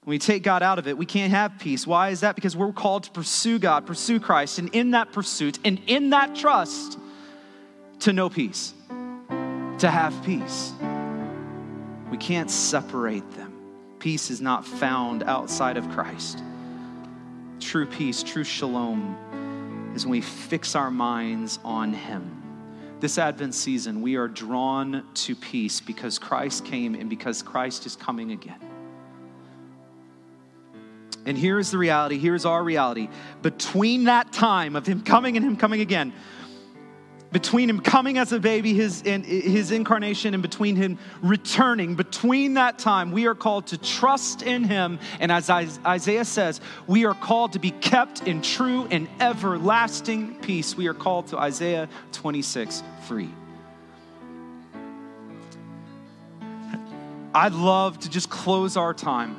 When 0.05 0.13
we 0.13 0.19
take 0.19 0.43
God 0.43 0.61
out 0.61 0.77
of 0.77 0.87
it, 0.87 0.99
we 0.99 1.07
can't 1.07 1.31
have 1.31 1.57
peace. 1.57 1.87
Why 1.87 2.09
is 2.09 2.19
that? 2.19 2.35
Because 2.35 2.55
we're 2.55 2.71
called 2.71 3.05
to 3.05 3.11
pursue 3.11 3.57
God, 3.57 3.87
pursue 3.87 4.19
Christ, 4.19 4.59
and 4.59 4.69
in 4.75 4.91
that 4.91 5.11
pursuit 5.11 5.57
and 5.65 5.81
in 5.87 6.11
that 6.11 6.35
trust, 6.35 6.99
to 8.01 8.13
know 8.13 8.29
peace, 8.29 8.75
to 9.79 9.89
have 9.89 10.13
peace. 10.23 10.73
We 12.11 12.17
can't 12.17 12.51
separate 12.51 13.29
them. 13.31 13.51
Peace 13.97 14.29
is 14.29 14.41
not 14.41 14.63
found 14.63 15.23
outside 15.23 15.75
of 15.75 15.89
Christ. 15.89 16.43
True 17.59 17.87
peace, 17.87 18.21
true 18.21 18.43
shalom, 18.43 19.93
is 19.95 20.05
when 20.05 20.11
we 20.11 20.21
fix 20.21 20.75
our 20.75 20.91
minds 20.91 21.57
on 21.65 21.93
Him. 21.93 22.43
This 22.99 23.17
Advent 23.17 23.55
season, 23.55 24.03
we 24.03 24.17
are 24.17 24.27
drawn 24.27 25.03
to 25.15 25.35
peace 25.35 25.81
because 25.81 26.19
Christ 26.19 26.63
came 26.63 26.93
and 26.93 27.09
because 27.09 27.41
Christ 27.41 27.87
is 27.87 27.95
coming 27.95 28.31
again. 28.31 28.64
And 31.25 31.37
here's 31.37 31.71
the 31.71 31.77
reality, 31.77 32.19
here's 32.19 32.45
our 32.45 32.63
reality. 32.63 33.09
Between 33.41 34.05
that 34.05 34.31
time 34.31 34.75
of 34.75 34.85
him 34.85 35.01
coming 35.01 35.35
and 35.37 35.45
him 35.45 35.57
coming 35.57 35.81
again, 35.81 36.13
between 37.31 37.69
him 37.69 37.81
coming 37.81 38.17
as 38.17 38.31
a 38.31 38.39
baby, 38.39 38.73
his, 38.73 39.01
his 39.01 39.71
incarnation, 39.71 40.33
and 40.33 40.41
between 40.41 40.77
him 40.77 40.97
returning, 41.21 41.95
between 41.95 42.53
that 42.53 42.79
time, 42.79 43.11
we 43.11 43.27
are 43.27 43.35
called 43.35 43.67
to 43.67 43.77
trust 43.77 44.41
in 44.41 44.63
him. 44.63 44.99
And 45.19 45.31
as 45.33 45.49
Isaiah 45.49 46.23
says, 46.23 46.61
we 46.87 47.05
are 47.05 47.13
called 47.13 47.53
to 47.53 47.59
be 47.59 47.71
kept 47.71 48.25
in 48.25 48.41
true 48.41 48.87
and 48.89 49.09
everlasting 49.19 50.35
peace. 50.35 50.77
We 50.77 50.87
are 50.87 50.93
called 50.93 51.27
to 51.27 51.37
Isaiah 51.37 51.89
26 52.13 52.83
free. 53.05 53.29
I'd 57.33 57.53
love 57.53 57.99
to 57.99 58.09
just 58.09 58.29
close 58.29 58.77
our 58.77 58.93
time 58.93 59.35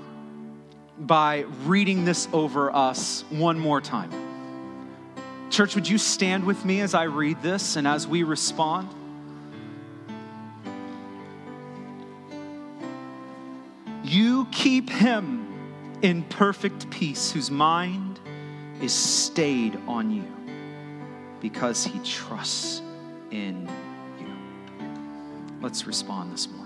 by 0.98 1.44
reading 1.64 2.04
this 2.04 2.28
over 2.32 2.74
us 2.74 3.24
one 3.30 3.58
more 3.58 3.80
time. 3.80 4.10
Church, 5.50 5.74
would 5.74 5.88
you 5.88 5.98
stand 5.98 6.44
with 6.44 6.64
me 6.64 6.80
as 6.80 6.94
I 6.94 7.04
read 7.04 7.42
this 7.42 7.76
and 7.76 7.86
as 7.86 8.06
we 8.06 8.22
respond? 8.22 8.88
You 14.02 14.46
keep 14.52 14.88
him 14.88 15.46
in 16.02 16.22
perfect 16.24 16.90
peace, 16.90 17.30
whose 17.30 17.50
mind 17.50 18.20
is 18.80 18.92
stayed 18.92 19.78
on 19.86 20.10
you 20.10 20.24
because 21.40 21.84
he 21.84 21.98
trusts 22.00 22.82
in 23.30 23.68
you. 24.20 25.56
Let's 25.60 25.86
respond 25.86 26.32
this 26.32 26.48
morning. 26.48 26.65